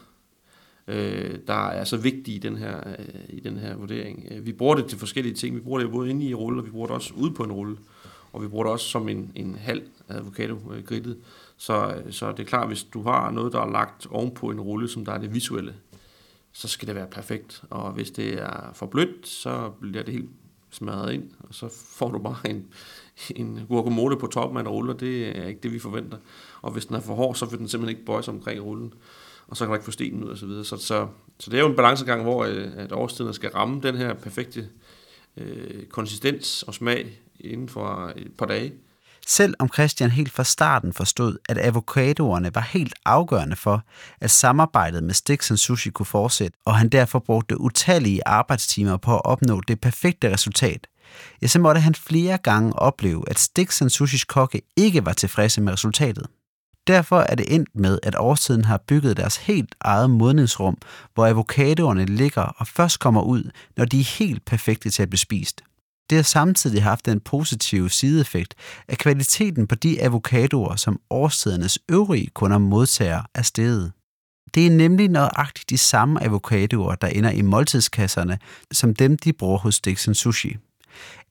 øh, 0.87 1.37
der 1.47 1.67
er 1.67 1.83
så 1.83 1.97
vigtige 1.97 2.35
i 2.35 2.39
den 2.39 2.57
her, 2.57 2.77
øh, 2.77 3.05
i 3.29 3.39
den 3.39 3.57
her 3.57 3.75
vurdering. 3.75 4.27
Øh, 4.31 4.45
vi 4.45 4.51
bruger 4.51 4.75
det 4.75 4.85
til 4.85 4.97
forskellige 4.97 5.35
ting. 5.35 5.55
Vi 5.55 5.59
bruger 5.59 5.79
det 5.79 5.91
både 5.91 6.09
inde 6.09 6.25
i 6.25 6.33
rulle, 6.33 6.61
og 6.61 6.65
vi 6.65 6.71
bruger 6.71 6.87
det 6.87 6.95
også 6.95 7.13
ude 7.17 7.31
på 7.31 7.43
en 7.43 7.51
rulle. 7.51 7.77
Og 8.33 8.41
vi 8.43 8.47
bruger 8.47 8.63
det 8.63 8.73
også 8.73 8.85
som 8.85 9.09
en, 9.09 9.31
en 9.35 9.55
halv 9.55 9.81
avocado 10.09 10.73
øh, 10.73 10.83
grillet. 10.83 11.17
Så, 11.57 12.01
så 12.09 12.31
det 12.31 12.39
er 12.39 12.47
klart, 12.47 12.67
hvis 12.67 12.83
du 12.83 13.03
har 13.03 13.31
noget, 13.31 13.53
der 13.53 13.61
er 13.61 13.71
lagt 13.71 14.07
ovenpå 14.11 14.49
en 14.49 14.61
rulle, 14.61 14.87
som 14.87 15.05
der 15.05 15.11
er 15.11 15.17
det 15.17 15.33
visuelle, 15.33 15.75
så 16.51 16.67
skal 16.67 16.87
det 16.87 16.95
være 16.95 17.07
perfekt. 17.07 17.63
Og 17.69 17.91
hvis 17.91 18.11
det 18.11 18.41
er 18.41 18.71
for 18.73 18.85
blødt, 18.85 19.27
så 19.27 19.71
bliver 19.81 20.03
det 20.03 20.13
helt 20.13 20.29
smadret 20.71 21.13
ind, 21.13 21.31
og 21.39 21.55
så 21.55 21.69
får 21.69 22.11
du 22.11 22.19
bare 22.19 22.49
en, 22.49 22.65
en 23.35 23.65
guacamole 23.67 24.17
på 24.17 24.27
toppen 24.27 24.57
af 24.57 24.61
en 24.61 24.67
rulle, 24.67 24.93
og 24.93 24.99
det 24.99 25.37
er 25.37 25.45
ikke 25.45 25.59
det, 25.63 25.73
vi 25.73 25.79
forventer. 25.79 26.17
Og 26.61 26.71
hvis 26.71 26.85
den 26.85 26.95
er 26.95 26.99
for 26.99 27.15
hård, 27.15 27.35
så 27.35 27.45
vil 27.45 27.59
den 27.59 27.67
simpelthen 27.67 27.97
ikke 27.97 28.05
bøje 28.05 28.23
sig 28.23 28.33
omkring 28.33 28.61
rullen. 28.61 28.93
og 29.47 29.57
så 29.57 29.65
kan 29.65 29.69
du 29.69 29.73
ikke 29.73 29.85
få 29.85 29.91
stenen 29.91 30.23
ud 30.23 30.29
og 30.29 30.37
så 30.37 30.45
videre. 30.45 30.65
Så, 30.65 30.77
så, 30.77 31.07
så 31.39 31.49
det 31.51 31.57
er 31.57 31.61
jo 31.61 31.69
en 31.69 31.75
balancegang, 31.75 32.23
hvor 32.23 32.45
øh, 32.45 32.67
at 32.75 32.91
årstiderne 32.91 33.33
skal 33.33 33.49
ramme 33.49 33.81
den 33.81 33.95
her 33.95 34.13
perfekte 34.13 34.69
øh, 35.37 35.85
konsistens 35.85 36.63
og 36.63 36.73
smag 36.73 37.21
inden 37.39 37.69
for 37.69 38.13
et 38.15 38.31
par 38.37 38.45
dage. 38.45 38.73
Selv 39.29 39.53
om 39.59 39.69
Christian 39.73 40.11
helt 40.11 40.31
fra 40.31 40.43
starten 40.43 40.93
forstod, 40.93 41.37
at 41.49 41.57
avocadoerne 41.57 42.55
var 42.55 42.61
helt 42.61 42.93
afgørende 43.05 43.55
for, 43.55 43.83
at 44.21 44.31
samarbejdet 44.31 45.03
med 45.03 45.13
Stix 45.13 45.51
Sushi 45.59 45.89
kunne 45.89 46.05
fortsætte, 46.05 46.57
og 46.65 46.75
han 46.75 46.89
derfor 46.89 47.19
brugte 47.19 47.61
utallige 47.61 48.27
arbejdstimer 48.27 48.97
på 48.97 49.15
at 49.15 49.25
opnå 49.25 49.61
det 49.61 49.81
perfekte 49.81 50.33
resultat, 50.33 50.87
ja, 51.41 51.47
så 51.47 51.59
måtte 51.59 51.81
han 51.81 51.95
flere 51.95 52.37
gange 52.37 52.73
opleve, 52.73 53.23
at 53.27 53.39
Stix 53.39 53.81
Sushis 53.87 54.23
kokke 54.23 54.61
ikke 54.77 55.05
var 55.05 55.13
tilfredse 55.13 55.61
med 55.61 55.73
resultatet. 55.73 56.27
Derfor 56.87 57.19
er 57.19 57.35
det 57.35 57.55
endt 57.55 57.69
med, 57.75 57.99
at 58.03 58.15
årstiden 58.17 58.65
har 58.65 58.83
bygget 58.87 59.17
deres 59.17 59.37
helt 59.37 59.75
eget 59.81 60.09
modningsrum, 60.09 60.77
hvor 61.13 61.27
avocadoerne 61.27 62.05
ligger 62.05 62.41
og 62.41 62.67
først 62.67 62.99
kommer 62.99 63.21
ud, 63.21 63.51
når 63.77 63.85
de 63.85 63.99
er 63.99 64.17
helt 64.19 64.45
perfekte 64.45 64.89
til 64.89 65.03
at 65.03 65.09
blive 65.09 65.19
spist. 65.19 65.61
Det 66.09 66.15
har 66.15 66.23
samtidig 66.23 66.83
haft 66.83 67.05
den 67.05 67.19
positive 67.19 67.89
sideeffekt, 67.89 68.55
at 68.87 68.97
kvaliteten 68.97 69.67
på 69.67 69.75
de 69.75 70.01
avocadoer, 70.01 70.75
som 70.75 70.99
årstidernes 71.09 71.79
øvrige 71.89 72.27
kunder 72.27 72.57
modtager, 72.57 73.23
er 73.35 73.41
steget. 73.41 73.91
Det 74.53 74.65
er 74.67 74.71
nemlig 74.71 75.07
nøjagtigt 75.07 75.69
de 75.69 75.77
samme 75.77 76.23
avocadoer, 76.23 76.95
der 76.95 77.07
ender 77.07 77.31
i 77.31 77.41
måltidskasserne, 77.41 78.39
som 78.71 78.95
dem, 78.95 79.17
de 79.17 79.33
bruger 79.33 79.57
hos 79.57 79.79
Dixon 79.79 80.15
Sushi. 80.15 80.57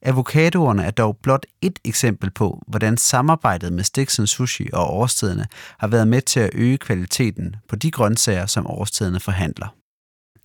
Avocadoerne 0.01 0.83
er 0.83 0.91
dog 0.91 1.17
blot 1.17 1.45
et 1.61 1.79
eksempel 1.85 2.31
på, 2.31 2.63
hvordan 2.67 2.97
samarbejdet 2.97 3.73
med 3.73 3.83
Stiksen 3.83 4.27
Sushi 4.27 4.69
og 4.73 4.93
årstiderne 4.93 5.47
har 5.79 5.87
været 5.87 6.07
med 6.07 6.21
til 6.21 6.39
at 6.39 6.49
øge 6.53 6.77
kvaliteten 6.77 7.55
på 7.69 7.75
de 7.75 7.91
grøntsager, 7.91 8.45
som 8.45 8.67
årstiderne 8.67 9.19
forhandler. 9.19 9.67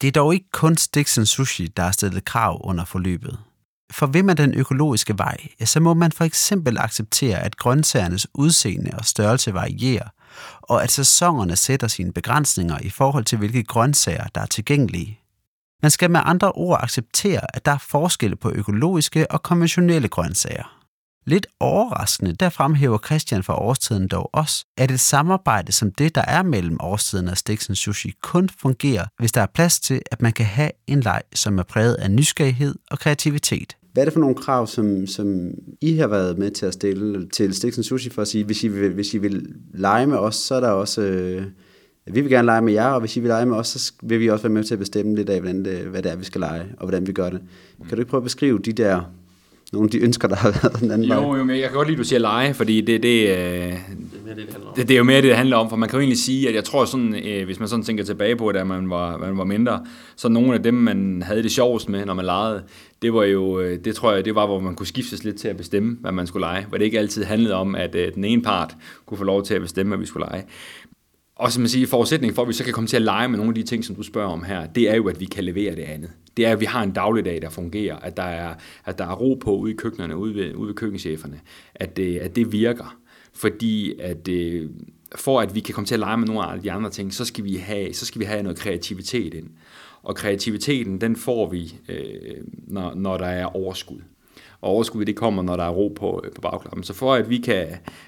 Det 0.01 0.09
er 0.09 0.13
dog 0.13 0.35
ikke 0.35 0.51
kun 0.53 0.77
Stiksen 0.77 1.27
Sushi, 1.27 1.67
der 1.67 1.83
har 1.83 1.93
stillet 1.93 2.25
krav 2.25 2.61
under 2.65 2.85
forløbet. 2.85 3.39
For 3.93 4.07
vil 4.07 4.25
man 4.25 4.37
den 4.37 4.55
økologiske 4.55 5.19
vej, 5.19 5.37
så 5.65 5.81
må 5.81 5.95
man 5.95 6.13
for 6.13 6.25
eksempel 6.25 6.79
acceptere, 6.79 7.39
at 7.39 7.57
grøntsagernes 7.57 8.27
udseende 8.35 8.91
og 8.99 9.05
størrelse 9.05 9.55
varierer, 9.55 10.09
og 10.63 10.83
at 10.83 10.91
sæsonerne 10.91 11.57
sætter 11.57 11.89
sine 11.89 12.13
begrænsninger 12.13 12.79
i 12.83 12.91
forhold 12.91 13.25
til, 13.25 13.39
hvilke 13.39 13.65
grøntsager, 13.65 14.25
der 14.35 14.41
er 14.41 14.47
tilgængelige. 14.47 15.21
Man 15.83 15.91
skal 15.91 16.11
med 16.11 16.21
andre 16.25 16.53
ord 16.53 16.81
acceptere, 16.83 17.57
at 17.57 17.67
der 17.67 17.73
er 17.73 17.79
forskelle 17.79 18.37
på 18.37 18.51
økologiske 18.51 19.31
og 19.31 19.43
konventionelle 19.43 20.09
grøntsager. 20.09 20.84
Lidt 21.27 21.47
overraskende, 21.61 22.33
der 22.33 22.49
fremhæver 22.49 22.99
Christian 22.99 23.43
fra 23.43 23.63
årstiden 23.63 24.09
dog 24.09 24.31
også, 24.33 24.65
at 24.77 24.91
et 24.91 25.01
samarbejde 25.01 25.73
som 25.73 25.91
det, 25.91 26.15
der 26.15 26.25
er 26.29 26.43
mellem 26.43 26.77
årstiden 26.81 27.29
og 27.29 27.37
Stiksen 27.37 27.75
Sushi, 27.75 28.13
kun 28.23 28.49
fungerer, 28.61 29.05
hvis 29.19 29.33
der 29.33 29.41
er 29.41 29.47
plads 29.55 29.81
til, 29.81 30.01
at 30.13 30.23
man 30.23 30.33
kan 30.33 30.47
have 30.47 30.71
en 30.87 31.01
leg, 31.01 31.23
som 31.35 31.59
er 31.59 31.63
præget 31.63 31.95
af 31.95 32.11
nysgerrighed 32.11 32.75
og 32.91 32.99
kreativitet. 32.99 33.77
Hvad 33.93 34.03
er 34.03 34.05
det 34.05 34.13
for 34.13 34.21
nogle 34.21 34.35
krav, 34.35 34.67
som, 34.67 35.07
som 35.07 35.51
I 35.81 35.97
har 35.97 36.07
været 36.07 36.39
med 36.39 36.51
til 36.51 36.67
at 36.67 36.73
stille 36.73 37.29
til 37.29 37.55
Stiksen 37.55 37.83
Sushi 37.83 38.11
for 38.11 38.23
at 38.23 38.29
sige, 38.29 38.45
hvis 38.45 38.65
I 38.65 38.69
vil, 38.69 38.93
hvis 38.93 39.15
I 39.15 39.19
vil 39.19 39.47
lege 39.75 40.07
med 40.07 40.17
os, 40.19 40.37
så 40.37 40.55
er 40.55 40.61
der 40.61 40.71
også... 40.71 41.03
Øh, 41.03 41.47
vi 42.07 42.21
vil 42.21 42.31
gerne 42.31 42.47
lege 42.47 42.63
med 42.63 42.73
jer, 42.73 42.87
og 42.87 43.01
hvis 43.01 43.17
I 43.17 43.21
vil 43.21 43.29
lege 43.29 43.47
med 43.47 43.57
os, 43.57 43.69
så 43.69 43.93
vil 44.03 44.21
vi 44.21 44.31
også 44.31 44.43
være 44.43 44.53
med 44.53 44.65
til 44.65 44.75
at 44.75 44.79
bestemme 44.79 45.17
lidt 45.17 45.31
af, 45.31 45.41
hvordan 45.41 45.65
det, 45.65 45.79
hvad 45.79 46.03
det 46.03 46.13
er, 46.13 46.17
vi 46.17 46.25
skal 46.25 46.41
lege, 46.41 46.65
og 46.79 46.87
hvordan 46.87 47.07
vi 47.07 47.13
gør 47.13 47.31
det. 47.31 47.41
Kan 47.89 47.91
du 47.91 48.01
ikke 48.01 48.11
prøve 48.11 48.19
at 48.19 48.25
beskrive 48.25 48.59
de 48.59 48.73
der 48.73 49.03
nogle 49.73 49.87
af 49.87 49.91
de 49.91 49.99
ønsker, 49.99 50.29
der 50.29 50.37
har 50.37 50.51
været 50.63 50.81
den 50.81 50.91
anden 50.91 51.09
jo, 51.09 51.29
vej? 51.29 51.39
Jo, 51.39 51.45
men 51.45 51.57
jeg 51.57 51.69
kan 51.69 51.77
godt 51.77 51.89
lide, 51.89 51.95
at 51.95 51.99
du 51.99 52.05
siger 52.05 52.21
lege, 52.21 52.55
fordi 52.55 52.81
det, 52.81 53.03
det, 53.03 53.29
øh, 53.29 53.37
det, 53.37 53.79
det, 54.77 54.89
det 54.89 54.95
er 54.95 54.99
jo 54.99 55.05
mere 55.05 55.17
det, 55.17 55.25
det 55.25 55.37
handler 55.37 55.57
om. 55.57 55.69
For 55.69 55.77
man 55.77 55.89
kan 55.89 55.97
jo 55.97 56.01
egentlig 56.01 56.19
sige, 56.19 56.49
at 56.49 56.55
jeg 56.55 56.65
tror, 56.65 56.85
sådan, 56.85 57.15
øh, 57.15 57.45
hvis 57.45 57.59
man 57.59 57.69
sådan 57.69 57.85
tænker 57.85 58.05
tilbage 58.05 58.37
på, 58.37 58.53
da 58.53 58.65
man 58.65 58.91
var, 58.91 59.17
man 59.17 59.39
var 59.39 59.45
mindre, 59.45 59.85
så 60.17 60.29
nogle 60.29 60.55
af 60.55 60.63
dem, 60.63 60.75
man 60.75 61.23
havde 61.27 61.43
det 61.43 61.51
sjovest 61.53 61.89
med, 61.89 62.07
når 62.07 62.15
man 62.15 62.25
legede, 62.25 62.63
det 63.03 63.15
var 63.15 63.25
jo, 63.25 63.61
øh, 63.61 63.79
det 63.85 63.95
tror 63.95 64.13
jeg, 64.13 64.25
det 64.25 64.35
var, 64.35 64.47
hvor 64.47 64.61
man 64.61 64.75
kunne 64.75 64.87
skiftes 64.87 65.25
lidt 65.25 65.37
til 65.37 65.49
at 65.49 65.57
bestemme, 65.57 65.97
hvad 66.01 66.13
man 66.13 66.27
skulle 66.27 66.47
lege. 66.47 66.67
Hvor 66.69 66.79
det 66.79 66.85
ikke 66.85 66.99
altid 66.99 67.25
handlede 67.25 67.55
om, 67.55 67.75
at 67.75 67.95
øh, 67.95 68.15
den 68.15 68.25
ene 68.25 68.43
part 68.43 68.75
kunne 69.07 69.19
få 69.19 69.25
lov 69.25 69.45
til 69.45 69.55
at 69.55 69.61
bestemme, 69.61 69.91
hvad 69.91 69.99
vi 69.99 70.07
skulle 70.07 70.27
lege. 70.31 70.45
Og 71.37 71.53
som 71.53 71.61
man 71.61 71.69
siger, 71.69 71.87
forudsætningen 71.87 72.35
for, 72.35 72.43
at 72.43 72.49
vi 72.49 72.53
så 72.53 72.65
kan 72.65 72.73
komme 72.73 72.89
til 72.89 72.97
at 72.97 73.03
lege 73.03 73.29
med 73.29 73.39
nogle 73.39 73.51
af 73.51 73.55
de 73.55 73.63
ting, 73.63 73.85
som 73.85 73.97
du 73.97 74.03
spørger 74.03 74.31
om 74.31 74.43
her, 74.43 74.67
det 74.67 74.91
er 74.91 74.95
jo, 74.95 75.09
at 75.09 75.21
vi 75.21 75.25
kan 75.25 75.45
levere 75.45 75.77
det 75.77 75.83
andet. 75.83 76.11
Det 76.37 76.47
er, 76.47 76.53
at 76.53 76.61
vi 76.61 76.65
har 76.65 76.83
en 76.83 76.91
dagligdag, 76.91 77.43
der 77.43 77.51
fungerer, 77.51 77.97
at 77.97 78.17
der 78.17 78.23
er, 78.23 78.55
at 78.85 78.99
der 78.99 79.05
er 79.05 79.15
ro 79.15 79.35
på 79.35 79.57
ude 79.57 79.73
i 79.73 79.77
køkkenerne, 79.77 80.17
ude 80.17 80.35
ved, 80.35 80.55
ude 80.55 80.69
ved 80.69 80.75
køkkencheferne, 80.75 81.41
at 81.75 81.97
det, 81.97 82.19
at 82.19 82.37
det 82.37 82.53
virker. 82.53 82.97
Fordi 83.33 84.01
at 84.01 84.29
øh, 84.29 84.71
for 85.15 85.41
at 85.41 85.55
vi 85.55 85.61
kan 85.61 85.75
komme 85.75 85.87
til 85.87 85.95
at 85.95 86.01
lege 86.01 86.17
med 86.17 86.27
nogle 86.27 86.47
af 86.47 86.63
de 86.63 86.73
andre 86.73 86.91
ting, 86.91 87.15
så 87.15 87.25
skal 87.25 87.45
vi 87.45 87.57
have, 87.57 87.95
så 87.95 88.07
skal 88.07 88.21
vi 88.21 88.25
have 88.25 88.43
noget 88.43 88.59
kreativitet 88.59 89.35
ind. 89.35 89.51
Og 90.03 90.17
kreativiteten, 90.17 91.01
den 91.01 91.17
får 91.17 91.51
vi, 91.51 91.75
øh, 91.89 92.37
når, 92.67 92.95
når 92.95 93.19
der 93.19 93.27
er 93.27 93.57
overskud 93.57 94.01
og 94.65 94.71
overskuddet 94.71 95.07
det 95.07 95.17
kommer, 95.17 95.43
når 95.43 95.57
der 95.57 95.65
er 95.65 95.71
ro 95.71 95.89
på, 95.89 96.21
øh, 96.25 96.33
på 96.33 96.41
bagklappen. 96.41 96.83
Så 96.83 96.95
for 96.95 97.15
at 97.15 97.31
vi 97.31 97.39
kan, 97.39 97.67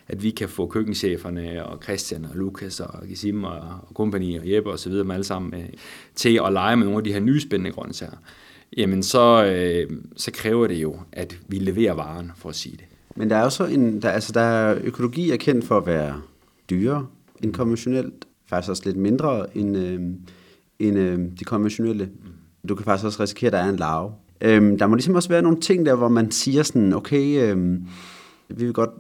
at 0.09 0.23
vi 0.23 0.31
kan 0.31 0.49
få 0.49 0.67
køkkencheferne 0.67 1.67
og 1.67 1.83
Christian 1.83 2.25
og 2.25 2.31
Lukas 2.35 2.81
og 2.81 3.07
Gisim 3.07 3.45
og, 3.45 3.59
og 3.89 3.95
kompagni 3.95 4.37
og 4.37 4.53
Jeppe 4.53 4.71
og 4.71 4.79
så 4.79 4.89
videre 4.89 5.05
med 5.05 5.15
alle 5.15 5.25
sammen 5.25 5.55
øh, 5.55 5.69
til 6.15 6.41
at 6.47 6.53
lege 6.53 6.77
med 6.77 6.85
nogle 6.85 6.99
af 6.99 7.05
de 7.05 7.13
her 7.13 7.21
nye 7.21 7.41
spændende 7.41 7.73
grøntsager, 7.73 8.17
jamen 8.77 9.03
så, 9.03 9.45
øh, 9.45 9.91
så 10.17 10.31
kræver 10.33 10.67
det 10.67 10.83
jo, 10.83 10.97
at 11.13 11.39
vi 11.49 11.59
leverer 11.59 11.95
varen, 11.95 12.33
for 12.37 12.49
at 12.49 12.55
sige 12.55 12.77
det. 12.77 12.85
Men 13.17 13.31
der 13.31 13.37
er 13.37 13.45
også 13.45 13.65
en, 13.65 14.03
der, 14.03 14.11
altså 14.11 14.33
der 14.33 14.41
er 14.41 14.79
økologi 14.85 15.31
er 15.31 15.37
kendt 15.37 15.65
for 15.65 15.77
at 15.77 15.87
være 15.87 16.21
dyrere 16.71 17.07
end 17.43 17.53
konventionelt, 17.53 18.25
faktisk 18.47 18.71
også 18.71 18.83
lidt 18.87 18.97
mindre 18.97 19.57
end, 19.57 19.77
øh, 19.77 20.01
end 20.79 20.99
øh, 20.99 21.19
de 21.39 21.45
konventionelle. 21.45 22.09
Du 22.69 22.75
kan 22.75 22.85
faktisk 22.85 23.07
også 23.07 23.23
risikere, 23.23 23.49
at 23.49 23.53
der 23.53 23.59
er 23.59 23.69
en 23.69 23.77
larve 23.77 24.13
Øhm, 24.41 24.79
der 24.79 24.87
må 24.87 24.95
ligesom 24.95 25.15
også 25.15 25.29
være 25.29 25.43
nogle 25.43 25.61
ting 25.61 25.87
der, 25.87 25.95
hvor 25.95 26.09
man 26.09 26.31
siger 26.31 26.63
sådan, 26.63 26.93
okay, 26.93 27.43
øhm, 27.43 27.83
vi 28.49 28.65
vil 28.65 28.73
godt 28.73 28.91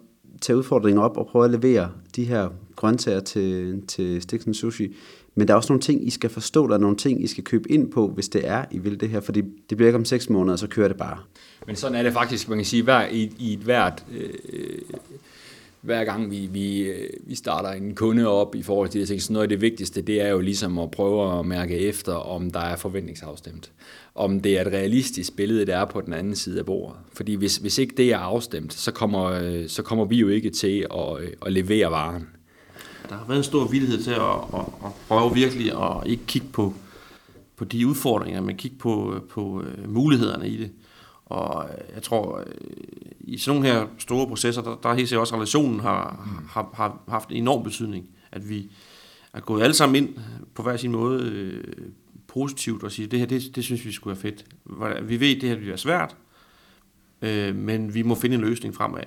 tage 0.40 0.56
udfordringen 0.56 1.02
op 1.02 1.16
og 1.16 1.26
prøve 1.26 1.44
at 1.44 1.50
levere 1.50 1.90
de 2.16 2.24
her 2.24 2.48
grøntsager 2.76 3.20
til, 3.20 3.82
til 3.88 4.22
Stiksen 4.22 4.54
Sushi. 4.54 4.96
Men 5.34 5.48
der 5.48 5.54
er 5.54 5.56
også 5.56 5.72
nogle 5.72 5.80
ting, 5.80 6.06
I 6.06 6.10
skal 6.10 6.30
forstå, 6.30 6.66
der 6.66 6.74
er 6.74 6.78
nogle 6.78 6.96
ting, 6.96 7.24
I 7.24 7.26
skal 7.26 7.44
købe 7.44 7.72
ind 7.72 7.90
på, 7.90 8.08
hvis 8.08 8.28
det 8.28 8.48
er, 8.48 8.64
I 8.70 8.78
vil 8.78 9.00
det 9.00 9.08
her. 9.08 9.20
Fordi 9.20 9.42
det 9.70 9.76
bliver 9.76 9.88
ikke 9.88 9.98
om 9.98 10.04
seks 10.04 10.30
måneder, 10.30 10.56
så 10.56 10.68
kører 10.68 10.88
det 10.88 10.96
bare. 10.96 11.18
Men 11.66 11.76
sådan 11.76 11.98
er 11.98 12.02
det 12.02 12.12
faktisk, 12.12 12.48
man 12.48 12.58
kan 12.58 12.64
sige, 12.64 12.82
hver, 12.82 13.08
i, 13.08 13.32
i 13.38 13.52
et 13.52 13.58
hvert 13.58 14.04
øh, 14.12 14.30
hver 15.86 16.04
gang 16.04 16.30
vi, 16.30 16.48
vi, 16.52 16.92
vi 17.26 17.34
starter 17.34 17.68
en 17.68 17.94
kunde 17.94 18.26
op 18.26 18.54
i 18.54 18.62
forhold 18.62 18.88
til 18.88 19.08
det, 19.08 19.22
så 19.22 19.32
noget 19.32 19.42
af 19.42 19.48
det 19.48 19.60
vigtigste, 19.60 20.02
det 20.02 20.22
er 20.22 20.28
jo 20.28 20.40
ligesom 20.40 20.78
at 20.78 20.90
prøve 20.90 21.38
at 21.38 21.46
mærke 21.46 21.78
efter, 21.78 22.12
om 22.12 22.50
der 22.50 22.60
er 22.60 22.76
forventningsafstemt. 22.76 23.72
Om 24.14 24.40
det 24.40 24.58
er 24.58 24.60
et 24.60 24.66
realistisk 24.66 25.36
billede, 25.36 25.66
der 25.66 25.76
er 25.76 25.84
på 25.84 26.00
den 26.00 26.12
anden 26.12 26.36
side 26.36 26.58
af 26.58 26.66
bordet. 26.66 26.96
Fordi 27.12 27.34
hvis, 27.34 27.56
hvis 27.56 27.78
ikke 27.78 27.94
det 27.96 28.12
er 28.12 28.18
afstemt, 28.18 28.74
så 28.74 28.92
kommer, 28.92 29.64
så 29.68 29.82
kommer 29.82 30.04
vi 30.04 30.16
jo 30.16 30.28
ikke 30.28 30.50
til 30.50 30.86
at, 30.94 31.34
at 31.46 31.52
levere 31.52 31.90
varen. 31.90 32.26
Der 33.08 33.14
har 33.14 33.24
været 33.26 33.38
en 33.38 33.44
stor 33.44 33.68
villighed 33.68 34.02
til 34.02 34.10
at, 34.10 34.20
at, 34.54 34.60
at 34.84 34.90
prøve 35.08 35.34
virkelig 35.34 35.72
at 35.72 36.06
ikke 36.06 36.22
kigge 36.26 36.48
på, 36.52 36.74
på 37.56 37.64
de 37.64 37.86
udfordringer, 37.86 38.40
men 38.40 38.56
kigge 38.56 38.76
på, 38.78 39.20
på 39.30 39.62
øh, 39.62 39.92
mulighederne 39.92 40.48
i 40.48 40.56
det. 40.56 40.70
Og 41.26 41.68
jeg 41.94 42.02
tror, 42.02 42.44
i 43.20 43.38
sådan 43.38 43.60
nogle 43.60 43.74
her 43.74 43.86
store 43.98 44.26
processer, 44.26 44.62
der, 44.62 44.76
der 44.82 44.94
helt 44.94 45.08
sikkert 45.08 45.20
også 45.20 45.34
relationen 45.34 45.80
har, 45.80 46.26
mm. 46.26 46.46
har, 46.48 46.70
har 46.74 47.00
haft 47.08 47.30
en 47.30 47.36
enorm 47.36 47.64
betydning. 47.64 48.06
At 48.32 48.48
vi 48.48 48.70
er 49.32 49.40
gået 49.40 49.62
alle 49.62 49.74
sammen 49.74 50.02
ind 50.02 50.16
på 50.54 50.62
hver 50.62 50.76
sin 50.76 50.92
måde 50.92 51.22
øh, 51.22 51.64
positivt 52.26 52.82
og 52.82 52.92
sige, 52.92 53.06
det 53.06 53.18
her, 53.18 53.26
det, 53.26 53.56
det 53.56 53.64
synes 53.64 53.84
vi 53.84 53.92
skulle 53.92 54.16
være 54.16 54.22
fedt. 54.22 54.44
Vi 55.08 55.20
ved, 55.20 55.40
det 55.40 55.48
her 55.48 55.56
bliver 55.56 55.76
svært, 55.76 56.16
øh, 57.22 57.54
men 57.54 57.94
vi 57.94 58.02
må 58.02 58.14
finde 58.14 58.34
en 58.34 58.42
løsning 58.42 58.74
fremad. 58.74 59.02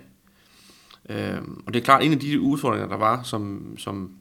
Øh, 1.09 1.41
og 1.65 1.73
det 1.73 1.79
er 1.79 1.83
klart, 1.83 2.03
en 2.03 2.11
af 2.11 2.19
de 2.19 2.39
udfordringer, 2.39 2.87
der 2.87 2.97
var, 2.97 3.23
som, 3.23 3.73
som 3.77 4.11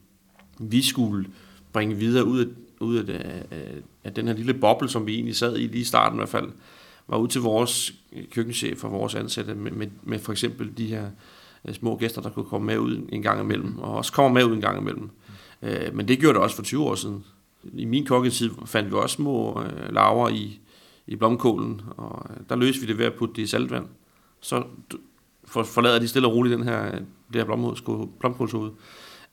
vi 0.59 0.83
skulle 0.83 1.27
bringe 1.73 1.95
videre 1.95 2.25
ud 2.25 2.41
af, 2.41 2.47
ud 2.81 2.97
af, 2.97 3.45
af, 3.51 3.75
af 4.05 4.15
den 4.15 4.27
her 4.27 4.35
lille 4.35 4.55
boble, 4.55 4.89
som 4.89 5.07
vi 5.07 5.15
egentlig 5.15 5.37
sad 5.37 5.57
i 5.57 5.67
lige 5.67 5.81
i 5.81 5.85
starten 5.85 6.17
i 6.17 6.21
hvert 6.21 6.29
fald, 6.29 6.51
var 7.09 7.19
ud 7.19 7.29
til 7.29 7.41
vores 7.41 7.95
køkkenchef 8.31 8.85
og 8.85 8.93
vores 8.93 9.15
ansatte 9.15 9.55
med, 9.55 9.73
med, 9.73 9.87
med 10.03 10.19
for 10.19 10.33
eksempel 10.33 10.73
de 10.79 10.87
her 10.87 11.11
øh, 11.65 11.75
små 11.75 11.97
gæster, 11.97 12.23
der 12.23 12.31
kunne 12.31 12.45
komme 12.45 12.67
med 12.67 12.79
ud 12.79 13.07
en 13.09 13.23
gang 13.23 13.41
imellem, 13.41 13.79
og 13.79 13.95
også 13.95 14.13
kommer 14.13 14.41
med 14.41 14.51
ud 14.51 14.55
en 14.55 14.61
gang 14.61 14.81
imellem. 14.81 15.11
Øh, 15.63 15.95
men 15.95 16.09
det 16.09 16.19
gjorde 16.19 16.35
det 16.35 16.43
også 16.43 16.57
for 16.57 16.63
20 16.63 16.85
år 16.85 16.95
siden. 16.95 17.25
I 17.75 17.85
min 17.85 18.07
kokketid 18.07 18.51
fandt 18.67 18.91
vi 18.91 18.95
også 18.95 19.15
små 19.15 19.63
øh, 19.63 19.95
laver 19.95 20.29
i, 20.29 20.61
i 21.07 21.17
blomkålen, 21.17 21.83
og 21.97 22.27
øh, 22.31 22.37
der 22.49 22.57
løste 22.57 22.81
vi 22.81 22.87
det 22.87 22.99
ved 22.99 23.07
at 23.07 23.15
putte 23.15 23.35
det 23.35 23.43
i 23.43 23.47
saltvand. 23.47 23.87
Så 24.41 24.63
for, 25.45 25.63
forlader 25.63 25.99
de 25.99 26.09
stille 26.09 26.29
og 26.29 26.35
roligt 26.35 26.59
den 26.59 26.65
her, 26.65 26.87
øh, 26.87 27.01
det 27.33 27.47
her 27.47 27.75
blomkålshoved. 28.21 28.71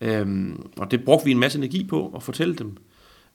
Øhm, 0.01 0.67
og 0.77 0.91
det 0.91 1.05
brugte 1.05 1.25
vi 1.25 1.31
en 1.31 1.39
masse 1.39 1.57
energi 1.57 1.87
på 1.87 2.11
at 2.15 2.23
fortælle 2.23 2.55
dem. 2.55 2.77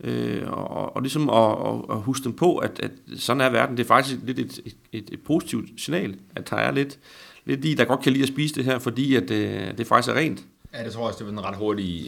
Øh, 0.04 0.42
og, 0.46 0.96
og 0.96 1.02
ligesom 1.02 1.30
at, 1.30 1.52
at, 1.66 1.96
at 1.96 2.00
huske 2.00 2.24
dem 2.24 2.32
på, 2.32 2.56
at, 2.56 2.80
at 2.82 2.90
sådan 3.16 3.40
er 3.40 3.50
verden. 3.50 3.76
Det 3.76 3.82
er 3.82 3.88
faktisk 3.88 4.18
lidt 4.24 4.38
et, 4.38 4.60
et, 4.64 4.76
et, 4.92 5.08
et 5.12 5.20
positivt 5.20 5.80
signal, 5.80 6.14
at 6.36 6.50
der 6.50 6.56
er 6.56 6.72
lidt, 6.72 6.98
lidt 7.44 7.62
de, 7.62 7.76
der 7.76 7.84
godt 7.84 8.00
kan 8.00 8.12
lide 8.12 8.22
at 8.22 8.28
spise 8.28 8.54
det 8.54 8.64
her, 8.64 8.78
fordi 8.78 9.14
at, 9.14 9.28
det, 9.28 9.68
øh, 9.68 9.78
det 9.78 9.86
faktisk 9.86 10.08
er 10.10 10.18
rent. 10.18 10.44
Ja, 10.74 10.84
det 10.84 10.92
tror 10.92 11.00
jeg 11.00 11.06
også, 11.06 11.18
det 11.24 11.26
var 11.26 11.40
en 11.40 11.44
ret 11.48 11.56
hurtig, 11.56 12.06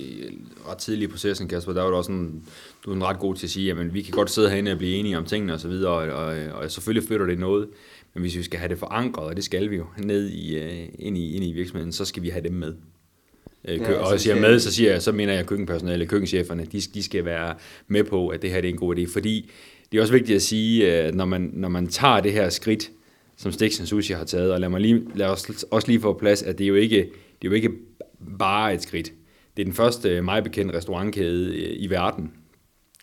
ret 0.68 0.78
tidlig 0.78 1.10
processen, 1.10 1.48
Kasper. 1.48 1.72
Der 1.72 1.82
var 1.82 1.90
du 1.90 1.96
også 1.96 2.08
sådan, 2.08 2.42
du 2.84 2.90
er 2.90 2.96
en 2.96 3.04
ret 3.04 3.18
god 3.18 3.34
til 3.34 3.46
at 3.46 3.50
sige, 3.50 3.70
at 3.70 3.94
vi 3.94 4.02
kan 4.02 4.12
godt 4.12 4.30
sidde 4.30 4.50
herinde 4.50 4.72
og 4.72 4.78
blive 4.78 4.96
enige 4.96 5.18
om 5.18 5.24
tingene 5.24 5.54
osv., 5.54 5.70
og, 5.70 5.94
og, 5.94 6.24
og, 6.24 6.52
og 6.52 6.70
selvfølgelig 6.70 7.08
flytter 7.08 7.26
det 7.26 7.38
noget. 7.38 7.68
Men 8.14 8.20
hvis 8.20 8.36
vi 8.36 8.42
skal 8.42 8.58
have 8.58 8.68
det 8.68 8.78
forankret, 8.78 9.26
og 9.26 9.36
det 9.36 9.44
skal 9.44 9.70
vi 9.70 9.76
jo, 9.76 9.86
ned 9.98 10.28
i, 10.28 10.58
øh, 10.58 10.88
ind, 10.98 11.18
i, 11.18 11.34
ind 11.36 11.44
i 11.44 11.52
virksomheden, 11.52 11.92
så 11.92 12.04
skal 12.04 12.22
vi 12.22 12.28
have 12.28 12.44
dem 12.44 12.52
med. 12.52 12.74
Øh, 13.64 13.78
ja, 13.78 13.92
og 13.92 14.12
altså, 14.12 14.24
siger 14.24 14.40
med, 14.40 14.60
så 14.60 14.72
siger 14.72 14.92
jeg, 14.92 15.02
så 15.02 15.12
mener 15.12 15.32
jeg 15.32 15.46
køkkenpersonale, 15.46 16.06
køkkencheferne, 16.06 16.64
de, 16.64 16.80
de 16.80 17.02
skal 17.02 17.24
være 17.24 17.54
med 17.88 18.04
på, 18.04 18.28
at 18.28 18.42
det 18.42 18.50
her 18.50 18.60
det 18.60 18.68
er 18.68 18.72
en 18.72 18.78
god 18.78 18.96
idé, 18.96 19.12
fordi 19.12 19.50
det 19.92 19.98
er 19.98 20.02
også 20.02 20.12
vigtigt 20.12 20.36
at 20.36 20.42
sige, 20.42 20.92
at 20.92 21.14
når 21.14 21.24
man, 21.24 21.50
når 21.52 21.68
man 21.68 21.86
tager 21.86 22.20
det 22.20 22.32
her 22.32 22.48
skridt, 22.48 22.90
som 23.36 23.52
Stix 23.52 23.88
Sushi 23.88 24.12
har 24.12 24.24
taget, 24.24 24.52
og 24.52 24.60
lad, 24.60 24.68
mig 24.68 24.80
lige, 24.80 25.02
lad 25.14 25.26
os 25.26 25.64
også 25.70 25.88
lige 25.88 26.00
få 26.00 26.18
plads, 26.18 26.42
at 26.42 26.58
det 26.58 26.64
er 26.64 26.68
jo 26.68 26.74
ikke, 26.74 26.96
det 27.42 27.48
er 27.48 27.50
jo 27.50 27.52
ikke 27.52 27.70
bare 28.38 28.74
et 28.74 28.82
skridt. 28.82 29.12
Det 29.56 29.62
er 29.62 29.64
den 29.64 29.74
første 29.74 30.22
mig 30.22 30.44
bekendt 30.44 30.74
restaurantkæde 30.74 31.56
øh, 31.56 31.76
i 31.76 31.90
verden, 31.90 32.32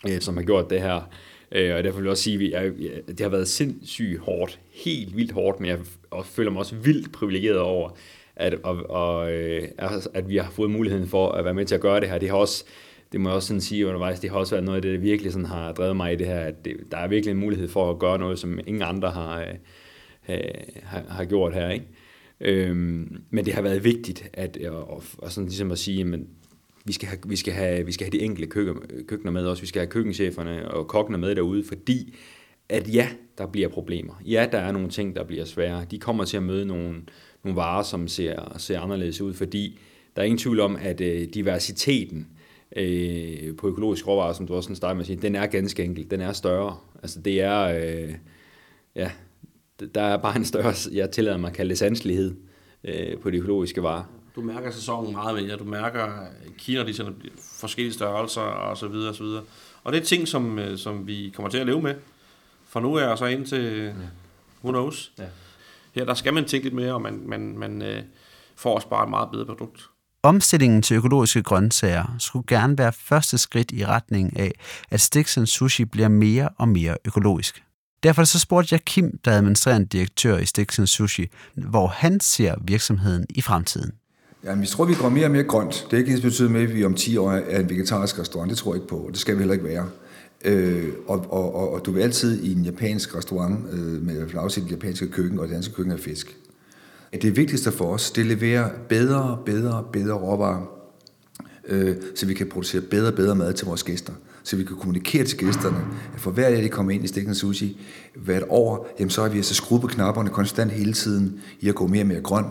øh, 0.08 0.20
som 0.20 0.36
har 0.36 0.44
gjort 0.44 0.70
det 0.70 0.80
her. 0.80 1.10
Øh, 1.52 1.76
og 1.76 1.84
derfor 1.84 1.98
vil 1.98 2.04
jeg 2.04 2.10
også 2.10 2.22
sige, 2.22 2.56
at 2.56 2.72
det 3.08 3.20
har 3.20 3.28
været 3.28 3.48
sindssygt 3.48 4.18
hårdt, 4.18 4.60
helt 4.70 5.16
vildt 5.16 5.32
hårdt, 5.32 5.60
men 5.60 5.70
jeg 5.70 5.78
føler 6.24 6.50
mig 6.50 6.58
også 6.58 6.74
vildt 6.74 7.12
privilegeret 7.12 7.58
over, 7.58 7.90
at, 8.40 8.54
og, 8.62 8.90
og, 8.90 9.32
øh, 9.32 9.68
at 10.14 10.28
vi 10.28 10.36
har 10.36 10.50
fået 10.50 10.70
muligheden 10.70 11.06
for 11.06 11.28
at 11.28 11.44
være 11.44 11.54
med 11.54 11.64
til 11.64 11.74
at 11.74 11.80
gøre 11.80 12.00
det 12.00 12.08
her. 12.08 12.18
Det 12.18 12.28
har 12.28 12.36
også, 12.36 12.64
det 13.12 13.20
må 13.20 13.28
jeg 13.28 13.36
også 13.36 13.48
sådan 13.48 13.60
sige 13.60 13.86
undervejs, 13.86 14.20
det 14.20 14.30
har 14.30 14.38
også 14.38 14.54
været 14.54 14.64
noget 14.64 14.76
af 14.76 14.82
det, 14.82 14.92
der 14.92 14.98
virkelig 14.98 15.32
sådan 15.32 15.46
har 15.46 15.72
drevet 15.72 15.96
mig 15.96 16.12
i 16.12 16.16
det 16.16 16.26
her, 16.26 16.40
at 16.40 16.64
det, 16.64 16.76
der 16.90 16.98
er 16.98 17.08
virkelig 17.08 17.30
en 17.30 17.40
mulighed 17.40 17.68
for 17.68 17.90
at 17.90 17.98
gøre 17.98 18.18
noget, 18.18 18.38
som 18.38 18.58
ingen 18.66 18.82
andre 18.82 19.10
har, 19.10 19.40
øh, 20.28 20.36
har, 20.82 21.04
har 21.08 21.24
gjort 21.24 21.54
her. 21.54 21.70
Ikke? 21.70 21.86
Øhm, 22.40 23.22
men 23.30 23.44
det 23.44 23.54
har 23.54 23.62
været 23.62 23.84
vigtigt 23.84 24.30
at, 24.32 24.56
og, 24.66 25.02
og 25.18 25.32
sådan 25.32 25.48
ligesom 25.48 25.70
at 25.70 25.78
sige, 25.78 26.14
at 26.14 26.20
vi 26.84 26.92
skal, 26.92 27.08
have, 27.08 27.18
vi, 27.26 27.36
skal 27.36 27.52
have, 27.52 27.86
vi 27.86 27.92
skal 27.92 28.04
have 28.06 28.18
de 28.18 28.24
enkelte 28.24 28.50
køkken, 28.50 28.76
køkkener 29.08 29.32
med 29.32 29.46
også, 29.46 29.62
vi 29.62 29.66
skal 29.66 29.80
have 29.80 29.90
køkkencheferne 29.90 30.70
og 30.70 30.88
kokkene 30.88 31.18
med 31.18 31.34
derude, 31.34 31.64
fordi 31.64 32.16
at 32.70 32.94
ja, 32.94 33.08
der 33.38 33.46
bliver 33.46 33.68
problemer. 33.68 34.14
Ja, 34.26 34.48
der 34.52 34.58
er 34.58 34.72
nogle 34.72 34.88
ting, 34.88 35.16
der 35.16 35.24
bliver 35.24 35.44
svære. 35.44 35.84
De 35.90 35.98
kommer 35.98 36.24
til 36.24 36.36
at 36.36 36.42
møde 36.42 36.66
nogle, 36.66 36.94
nogle 37.44 37.56
varer, 37.56 37.82
som 37.82 38.08
ser, 38.08 38.54
ser 38.58 38.80
anderledes 38.80 39.20
ud, 39.20 39.34
fordi 39.34 39.78
der 40.16 40.22
er 40.22 40.26
ingen 40.26 40.38
tvivl 40.38 40.60
om, 40.60 40.76
at 40.80 41.00
øh, 41.00 41.28
diversiteten 41.34 42.28
øh, 42.76 43.56
på 43.56 43.68
økologisk 43.68 44.06
råvarer, 44.06 44.32
som 44.32 44.46
du 44.46 44.54
også 44.54 44.74
startede 44.74 44.94
med 44.94 45.02
at 45.02 45.06
sige, 45.06 45.22
den 45.22 45.34
er 45.34 45.46
ganske 45.46 45.84
enkelt. 45.84 46.10
Den 46.10 46.20
er 46.20 46.32
større. 46.32 46.76
Altså 47.02 47.20
det 47.20 47.40
er, 47.40 47.60
øh, 47.60 48.14
ja, 48.94 49.10
der 49.94 50.02
er 50.02 50.16
bare 50.16 50.36
en 50.36 50.44
større, 50.44 50.74
jeg 50.92 51.10
tillader 51.10 51.38
mig 51.38 51.48
at 51.48 51.56
kalde 51.56 51.70
det 51.70 51.78
sanselighed 51.78 52.34
øh, 52.84 53.18
på 53.18 53.30
de 53.30 53.36
økologiske 53.36 53.82
varer. 53.82 54.04
Du 54.36 54.40
mærker 54.40 54.70
sæsonen 54.70 55.12
meget 55.12 55.42
mere. 55.42 55.56
Du 55.56 55.64
mærker 55.64 56.26
Kina, 56.58 56.86
de 56.86 56.94
sender 56.94 57.12
forskellige 57.60 57.94
størrelser 57.94 58.40
og 58.40 58.76
så 58.76 58.88
videre 58.88 59.08
og 59.08 59.14
så 59.14 59.22
videre. 59.22 59.42
Og 59.84 59.92
det 59.92 60.00
er 60.00 60.04
ting, 60.04 60.28
som, 60.28 60.58
øh, 60.58 60.78
som 60.78 61.06
vi 61.06 61.32
kommer 61.34 61.50
til 61.50 61.58
at 61.58 61.66
leve 61.66 61.82
med. 61.82 61.94
For 62.70 62.80
nu 62.80 62.94
er 62.94 63.08
jeg 63.08 63.18
så 63.18 63.26
ind 63.26 63.46
til, 63.46 63.62
ja. 63.74 63.92
who 64.64 64.70
knows. 64.70 65.12
Ja. 65.18 65.24
Her 65.94 66.04
der 66.04 66.14
skal 66.14 66.34
man 66.34 66.44
tænke 66.44 66.64
lidt 66.64 66.74
mere, 66.74 66.94
og 66.94 67.02
man, 67.02 67.22
man, 67.26 67.58
man 67.58 67.82
øh, 67.82 68.02
får 68.56 68.74
også 68.74 68.88
bare 68.88 69.04
et 69.04 69.10
meget 69.10 69.28
bedre 69.32 69.46
produkt. 69.46 69.82
Omstillingen 70.22 70.82
til 70.82 70.96
økologiske 70.96 71.42
grøntsager 71.42 72.16
skulle 72.18 72.44
gerne 72.46 72.78
være 72.78 72.92
første 72.92 73.38
skridt 73.38 73.72
i 73.72 73.86
retning 73.86 74.38
af, 74.38 74.52
at 74.90 75.00
Stix 75.00 75.38
Sushi 75.44 75.84
bliver 75.84 76.08
mere 76.08 76.48
og 76.58 76.68
mere 76.68 76.96
økologisk. 77.04 77.62
Derfor 78.02 78.24
så 78.24 78.38
spurgte 78.38 78.72
jeg 78.72 78.84
Kim, 78.84 79.18
der 79.24 79.30
er 79.30 79.36
administrerende 79.36 79.86
direktør 79.86 80.38
i 80.38 80.46
Stixen 80.46 80.86
Sushi, 80.86 81.28
hvor 81.54 81.86
han 81.86 82.20
ser 82.20 82.54
virksomheden 82.60 83.26
i 83.30 83.42
fremtiden. 83.42 83.92
Ja, 84.44 84.54
vi 84.54 84.66
tror, 84.66 84.84
vi 84.84 84.94
går 84.94 85.08
mere 85.08 85.24
og 85.24 85.30
mere 85.30 85.44
grønt. 85.44 85.86
Det 85.90 85.96
er 85.96 85.98
ikke 85.98 86.12
ens 86.12 86.20
betydet 86.20 86.50
med, 86.50 86.62
at 86.62 86.74
vi 86.74 86.84
om 86.84 86.94
10 86.94 87.16
år 87.16 87.32
er 87.32 87.60
en 87.60 87.70
vegetarisk 87.70 88.18
restaurant. 88.18 88.50
Det 88.50 88.58
tror 88.58 88.74
jeg 88.74 88.82
ikke 88.82 88.88
på, 88.88 88.96
og 88.96 89.12
det 89.12 89.18
skal 89.18 89.34
vi 89.34 89.38
heller 89.38 89.52
ikke 89.52 89.64
være. 89.64 89.88
Øh, 90.44 90.88
og, 91.06 91.26
og, 91.30 91.54
og, 91.54 91.72
og 91.72 91.86
du 91.86 91.92
vil 91.92 92.00
altid 92.00 92.42
i 92.42 92.52
en 92.52 92.64
japansk 92.64 93.16
restaurant 93.16 93.58
øh, 93.72 94.06
med 94.06 94.34
afsæt 94.34 94.70
japanske 94.70 95.08
køkken 95.08 95.38
og 95.38 95.48
danske 95.48 95.74
køkken 95.74 95.92
af 95.92 96.00
fisk. 96.00 96.36
Det 97.22 97.36
vigtigste 97.36 97.72
for 97.72 97.94
os, 97.94 98.10
det 98.10 98.26
leverer 98.26 98.64
at 98.64 98.70
levere 98.70 98.86
bedre, 98.88 99.38
bedre, 99.46 99.84
bedre 99.92 100.14
råvarer, 100.14 100.66
øh, 101.68 101.96
så 102.14 102.26
vi 102.26 102.34
kan 102.34 102.46
producere 102.46 102.80
bedre 102.80 103.08
og 103.08 103.14
bedre 103.14 103.34
mad 103.34 103.52
til 103.52 103.66
vores 103.66 103.82
gæster 103.82 104.12
så 104.42 104.56
vi 104.56 104.64
kan 104.64 104.76
kommunikere 104.76 105.24
til 105.24 105.38
gæsterne, 105.38 105.84
at 106.14 106.20
for 106.20 106.30
hver 106.30 106.50
dag, 106.50 106.62
de 106.62 106.68
kommer 106.68 106.92
ind 106.92 107.04
i 107.04 107.06
Stikken 107.06 107.34
Sushi, 107.34 107.80
hvert 108.14 108.42
år, 108.48 108.94
jamen 108.98 109.10
så 109.10 109.22
har 109.22 109.28
vi 109.28 109.36
altså 109.36 109.54
skruet 109.54 109.80
på 109.80 109.86
knapperne 109.86 110.30
konstant 110.30 110.70
hele 110.70 110.92
tiden 110.92 111.40
i 111.60 111.68
at 111.68 111.74
gå 111.74 111.86
mere 111.86 112.02
og 112.02 112.06
mere 112.06 112.20
grøn. 112.20 112.44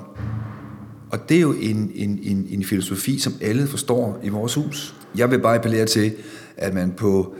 Og 1.11 1.29
det 1.29 1.37
er 1.37 1.41
jo 1.41 1.53
en, 1.53 1.91
en, 1.95 2.19
en, 2.23 2.47
en 2.49 2.63
filosofi, 2.63 3.19
som 3.19 3.33
alle 3.41 3.67
forstår 3.67 4.19
i 4.23 4.29
vores 4.29 4.53
hus. 4.53 4.95
Jeg 5.17 5.31
vil 5.31 5.39
bare 5.39 5.55
appellere 5.55 5.85
til, 5.85 6.13
at 6.57 6.73
man 6.73 6.91
på 6.91 7.35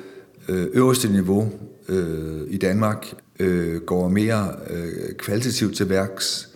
Øh, 0.50 0.68
øverste 0.74 1.12
niveau 1.12 1.52
øh, 1.90 2.42
i 2.48 2.58
Danmark 2.58 3.14
øh, 3.40 3.82
går 3.82 4.10
mere 4.10 4.48
øh, 4.70 5.16
kvalitativt 5.18 5.76
til 5.76 5.90
værks 5.90 6.50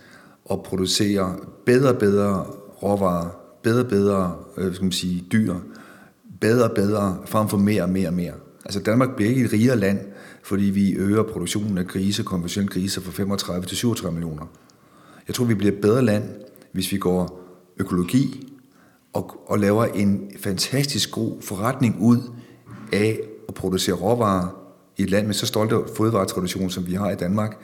og 0.44 0.62
producerer 0.62 1.32
bedre 1.66 1.92
og 1.92 1.98
bedre 1.98 2.46
råvarer, 2.82 3.28
bedre 3.62 3.84
og 3.84 3.88
bedre 3.88 4.36
øh, 4.56 4.74
skal 4.74 4.84
man 4.84 4.92
sige, 4.92 5.24
dyr, 5.32 5.54
bedre 6.40 6.64
og 6.70 6.74
bedre, 6.74 7.18
frem 7.26 7.48
for 7.48 7.56
mere 7.56 7.82
og 7.82 7.90
mere 7.90 8.08
og 8.08 8.14
mere. 8.14 8.32
Altså 8.64 8.80
Danmark 8.80 9.16
bliver 9.16 9.30
ikke 9.30 9.44
et 9.44 9.52
rigere 9.52 9.76
land, 9.76 9.98
fordi 10.42 10.64
vi 10.64 10.92
øger 10.92 11.22
produktionen 11.22 11.78
af 11.78 11.86
grise, 11.86 12.22
konventionelle 12.22 12.72
grise 12.72 13.00
fra 13.00 13.12
35 13.12 13.66
til 13.66 13.76
37 13.76 14.14
millioner. 14.14 14.46
Jeg 15.28 15.34
tror, 15.34 15.44
vi 15.44 15.54
bliver 15.54 15.72
et 15.72 15.80
bedre 15.80 16.02
land, 16.02 16.24
hvis 16.72 16.92
vi 16.92 16.98
går 16.98 17.40
økologi 17.76 18.52
og, 19.12 19.44
og 19.46 19.58
laver 19.58 19.84
en 19.84 20.30
fantastisk 20.40 21.10
god 21.10 21.42
forretning 21.42 21.96
ud 22.00 22.18
af 22.92 23.20
at 23.48 23.54
producere 23.54 23.94
råvarer 23.94 24.48
i 24.96 25.02
et 25.02 25.10
land 25.10 25.26
med 25.26 25.34
så 25.34 25.46
stolte 25.46 25.76
fødevaretradition, 25.96 26.70
som 26.70 26.86
vi 26.86 26.94
har 26.94 27.10
i 27.10 27.16
Danmark, 27.16 27.56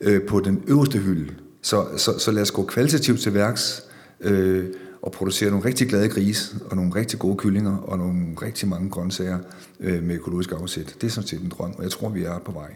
øh, 0.00 0.22
på 0.28 0.40
den 0.40 0.62
øverste 0.66 0.98
hylde. 0.98 1.34
Så, 1.62 1.86
så, 1.96 2.18
så 2.18 2.30
lad 2.30 2.42
os 2.42 2.50
gå 2.50 2.64
kvalitativt 2.64 3.20
til 3.20 3.34
værks, 3.34 3.82
øh, 4.20 4.64
og 5.02 5.12
producere 5.12 5.50
nogle 5.50 5.64
rigtig 5.64 5.88
glade 5.88 6.08
grise, 6.08 6.56
og 6.70 6.76
nogle 6.76 6.94
rigtig 6.94 7.18
gode 7.18 7.36
kyllinger, 7.36 7.76
og 7.76 7.98
nogle 7.98 8.26
rigtig 8.42 8.68
mange 8.68 8.90
grøntsager 8.90 9.38
øh, 9.80 10.02
med 10.02 10.14
økologisk 10.14 10.52
afsæt. 10.52 10.96
Det 11.00 11.06
er 11.06 11.10
sådan 11.10 11.28
set 11.28 11.40
en 11.40 11.48
drøm, 11.48 11.74
og 11.78 11.82
jeg 11.82 11.90
tror, 11.90 12.08
vi 12.08 12.24
er 12.24 12.38
på 12.38 12.52
vej. 12.52 12.74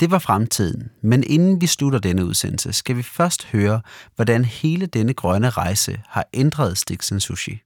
Det 0.00 0.10
var 0.10 0.18
fremtiden, 0.18 0.90
men 1.02 1.24
inden 1.26 1.60
vi 1.60 1.66
slutter 1.66 1.98
denne 1.98 2.24
udsendelse, 2.24 2.72
skal 2.72 2.96
vi 2.96 3.02
først 3.02 3.46
høre, 3.46 3.80
hvordan 4.16 4.44
hele 4.44 4.86
denne 4.86 5.14
grønne 5.14 5.50
rejse 5.50 6.00
har 6.06 6.28
ændret 6.34 6.78
Stiksen 6.78 7.20
Sushi. 7.20 7.62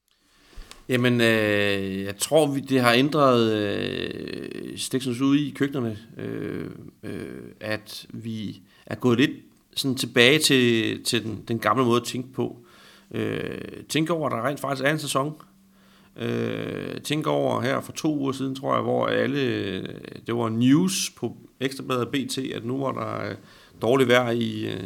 Jamen, 0.88 1.20
øh, 1.20 2.02
jeg 2.02 2.16
tror, 2.16 2.46
vi, 2.46 2.60
det 2.60 2.80
har 2.80 2.92
ændret 2.92 3.52
øh, 3.52 4.78
Stixen 4.78 5.14
Sushi 5.14 5.48
i 5.48 5.54
køkkenerne, 5.56 5.98
øh, 6.18 6.70
øh, 7.02 7.42
at 7.60 8.06
vi 8.10 8.60
er 8.86 8.94
gået 8.94 9.18
lidt 9.18 9.30
sådan 9.76 9.96
tilbage 9.96 10.38
til, 10.38 11.04
til 11.04 11.24
den, 11.24 11.44
den 11.48 11.58
gamle 11.58 11.84
måde 11.84 12.00
at 12.00 12.06
tænke 12.06 12.32
på. 12.32 12.58
Øh, 13.10 13.60
tænk 13.88 14.10
over, 14.10 14.26
at 14.26 14.32
der 14.32 14.48
rent 14.48 14.60
faktisk 14.60 14.84
er 14.84 14.90
en 14.90 14.98
sæson. 14.98 15.34
Øh, 16.16 17.00
tænk 17.00 17.26
over 17.26 17.60
her 17.60 17.80
for 17.80 17.92
to 17.92 18.16
uger 18.18 18.32
siden, 18.32 18.54
tror 18.54 18.74
jeg, 18.74 18.82
hvor 18.82 19.06
alle, 19.06 19.40
øh, 19.40 19.88
det 20.26 20.36
var 20.36 20.48
news 20.48 21.10
på 21.16 21.36
Ekstrabladet 21.60 22.08
BT, 22.08 22.38
at 22.38 22.64
nu 22.64 22.78
var 22.78 22.92
der 22.92 23.30
øh, 23.30 23.36
dårligt 23.82 24.08
vejr 24.08 24.30
i 24.30 24.66
øh, 24.66 24.82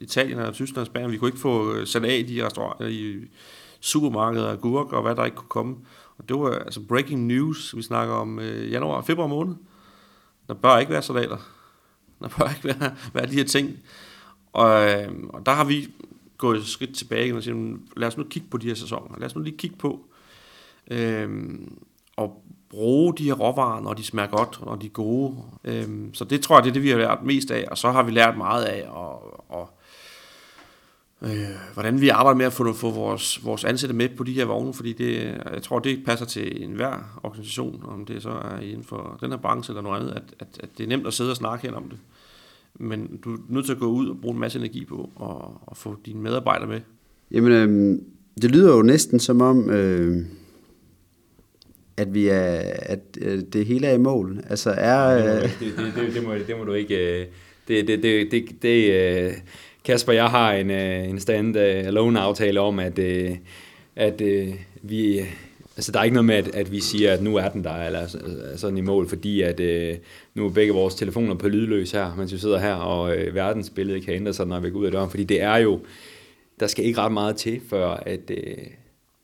Italien 0.00 0.38
og 0.38 0.54
Tyskland 0.54 0.80
og 0.80 0.86
Spanien. 0.86 1.12
Vi 1.12 1.16
kunne 1.16 1.28
ikke 1.28 1.40
få 1.40 1.74
øh, 1.74 1.86
sat 1.86 2.04
af 2.04 2.18
i 2.18 2.22
de 2.22 2.46
restauranter, 2.46 2.86
i 2.86 3.16
supermarkeder, 3.82 4.52
agurk 4.52 4.92
og 4.92 5.02
hvad 5.02 5.16
der 5.16 5.24
ikke 5.24 5.36
kunne 5.36 5.48
komme. 5.48 5.76
Og 6.18 6.28
det 6.28 6.36
var 6.38 6.58
altså 6.58 6.80
breaking 6.88 7.26
news. 7.26 7.76
Vi 7.76 7.82
snakker 7.82 8.14
om 8.14 8.38
øh, 8.38 8.70
januar 8.70 8.96
og 8.96 9.04
februar 9.04 9.26
måned. 9.26 9.54
Der 10.48 10.54
bør 10.54 10.78
ikke 10.78 10.92
være 10.92 11.02
salater. 11.02 11.36
Der 12.20 12.28
bør 12.38 12.48
ikke 12.48 12.64
være, 12.64 12.94
være 13.12 13.26
de 13.26 13.34
her 13.34 13.44
ting. 13.44 13.78
Og, 14.52 14.90
øh, 14.90 15.08
og 15.28 15.46
der 15.46 15.52
har 15.52 15.64
vi 15.64 15.88
gået 16.38 16.58
et 16.58 16.66
skridt 16.66 16.96
tilbage 16.96 17.36
og 17.36 17.42
siger, 17.42 17.76
lad 17.96 18.08
os 18.08 18.16
nu 18.16 18.24
kigge 18.24 18.48
på 18.50 18.56
de 18.56 18.66
her 18.66 18.74
sæsoner. 18.74 19.18
Lad 19.18 19.26
os 19.26 19.34
nu 19.34 19.42
lige 19.42 19.56
kigge 19.56 19.76
på 19.76 20.00
øh, 20.90 21.28
og 22.16 22.44
bruge 22.70 23.14
de 23.14 23.24
her 23.24 23.34
råvarer, 23.34 23.80
når 23.80 23.94
de 23.94 24.04
smager 24.04 24.30
godt, 24.30 24.58
og 24.60 24.66
når 24.66 24.76
de 24.76 24.86
er 24.86 24.90
gode. 24.90 25.36
Øh, 25.64 25.88
så 26.12 26.24
det 26.24 26.40
tror 26.40 26.56
jeg, 26.56 26.64
det 26.64 26.70
er 26.70 26.74
det, 26.74 26.82
vi 26.82 26.90
har 26.90 26.98
lært 26.98 27.22
mest 27.22 27.50
af. 27.50 27.64
Og 27.70 27.78
så 27.78 27.90
har 27.90 28.02
vi 28.02 28.10
lært 28.10 28.36
meget 28.36 28.64
af, 28.64 28.88
og, 28.88 29.44
og 29.50 29.78
øh, 31.24 31.48
hvordan 31.72 32.00
vi 32.00 32.08
arbejder 32.08 32.38
med 32.38 32.46
at 32.46 32.52
få, 32.52 32.72
få 32.72 32.90
vores, 32.90 33.44
vores 33.44 33.64
ansatte 33.64 33.94
med 33.94 34.08
på 34.08 34.24
de 34.24 34.32
her 34.32 34.44
vogne, 34.44 34.74
fordi 34.74 34.92
det, 34.92 35.40
jeg 35.52 35.62
tror, 35.62 35.78
det 35.78 36.02
passer 36.06 36.26
til 36.26 36.64
enhver 36.64 37.20
organisation, 37.22 37.82
om 37.86 38.04
det 38.04 38.22
så 38.22 38.30
er 38.30 38.58
inden 38.58 38.84
for 38.84 39.18
den 39.20 39.30
her 39.30 39.38
branche 39.38 39.72
eller 39.72 39.82
noget 39.82 40.00
andet, 40.00 40.12
at, 40.12 40.22
at, 40.38 40.46
at 40.60 40.68
det 40.78 40.84
er 40.84 40.88
nemt 40.88 41.06
at 41.06 41.14
sidde 41.14 41.30
og 41.30 41.36
snakke 41.36 41.68
her 41.68 41.74
om 41.74 41.88
det 41.88 41.98
men 42.74 43.20
du 43.24 43.34
er 43.34 43.38
nødt 43.48 43.66
til 43.66 43.72
at 43.72 43.78
gå 43.78 43.86
ud 43.86 44.08
og 44.08 44.16
bruge 44.20 44.34
en 44.34 44.40
masse 44.40 44.58
energi 44.58 44.84
på 44.84 45.10
og, 45.16 45.60
og 45.66 45.76
få 45.76 45.96
dine 46.06 46.20
medarbejdere 46.20 46.68
med. 46.68 46.80
Jamen, 47.30 47.52
øh, 47.52 47.98
det 48.42 48.50
lyder 48.50 48.76
jo 48.76 48.82
næsten 48.82 49.20
som 49.20 49.40
om, 49.40 49.70
øh, 49.70 50.24
at 51.96 52.14
vi 52.14 52.28
er, 52.28 52.60
at 52.76 53.00
øh, 53.20 53.42
det 53.52 53.66
hele 53.66 53.86
er 53.86 53.94
i 53.94 53.98
mål. 53.98 54.44
Altså 54.50 54.70
er... 54.70 55.18
Øh... 55.18 55.42
Det, 55.42 55.52
det, 55.60 55.92
det, 55.96 56.14
det, 56.14 56.24
må, 56.24 56.34
det 56.34 56.58
må 56.58 56.64
du 56.64 56.72
ikke... 56.72 57.20
Øh, 57.20 57.26
det, 57.68 57.88
det, 57.88 58.02
det, 58.02 58.30
det, 58.30 58.62
det 58.62 58.92
øh, 58.92 59.32
Kasper, 59.84 60.12
jeg 60.12 60.26
har 60.26 60.52
en, 60.52 60.70
øh, 60.70 61.08
en 61.08 61.20
stand-alone 61.20 62.18
øh, 62.18 62.24
aftale 62.24 62.60
om, 62.60 62.78
at 62.78 62.98
øh, 62.98 63.36
at 63.96 64.22
vi... 64.82 65.20
Altså, 65.76 65.92
der 65.92 65.98
er 65.98 66.04
ikke 66.04 66.14
noget 66.14 66.26
med, 66.26 66.34
at, 66.34 66.54
at 66.54 66.72
vi 66.72 66.80
siger, 66.80 67.12
at 67.12 67.22
nu 67.22 67.36
er 67.36 67.48
den 67.48 67.64
der, 67.64 67.74
eller 67.74 68.06
sådan 68.56 68.78
i 68.78 68.80
mål, 68.80 69.08
fordi 69.08 69.42
at 69.42 69.60
øh, 69.60 69.96
nu 70.34 70.46
er 70.46 70.50
begge 70.50 70.72
vores 70.72 70.94
telefoner 70.94 71.34
på 71.34 71.48
lydløs 71.48 71.90
her, 71.90 72.14
mens 72.16 72.32
vi 72.32 72.38
sidder 72.38 72.58
her, 72.58 72.74
og 72.74 73.16
øh, 73.16 73.34
verdensbillede 73.34 74.00
kan 74.00 74.14
ændre 74.14 74.32
sig, 74.32 74.46
når 74.46 74.60
vi 74.60 74.70
går 74.70 74.78
ud 74.78 74.86
af 74.86 74.92
døren, 74.92 75.10
fordi 75.10 75.24
det 75.24 75.42
er 75.42 75.56
jo, 75.56 75.80
der 76.60 76.66
skal 76.66 76.84
ikke 76.84 77.00
ret 77.00 77.12
meget 77.12 77.36
til, 77.36 77.60
før 77.68 77.88
at, 77.88 78.30
øh, 78.30 78.56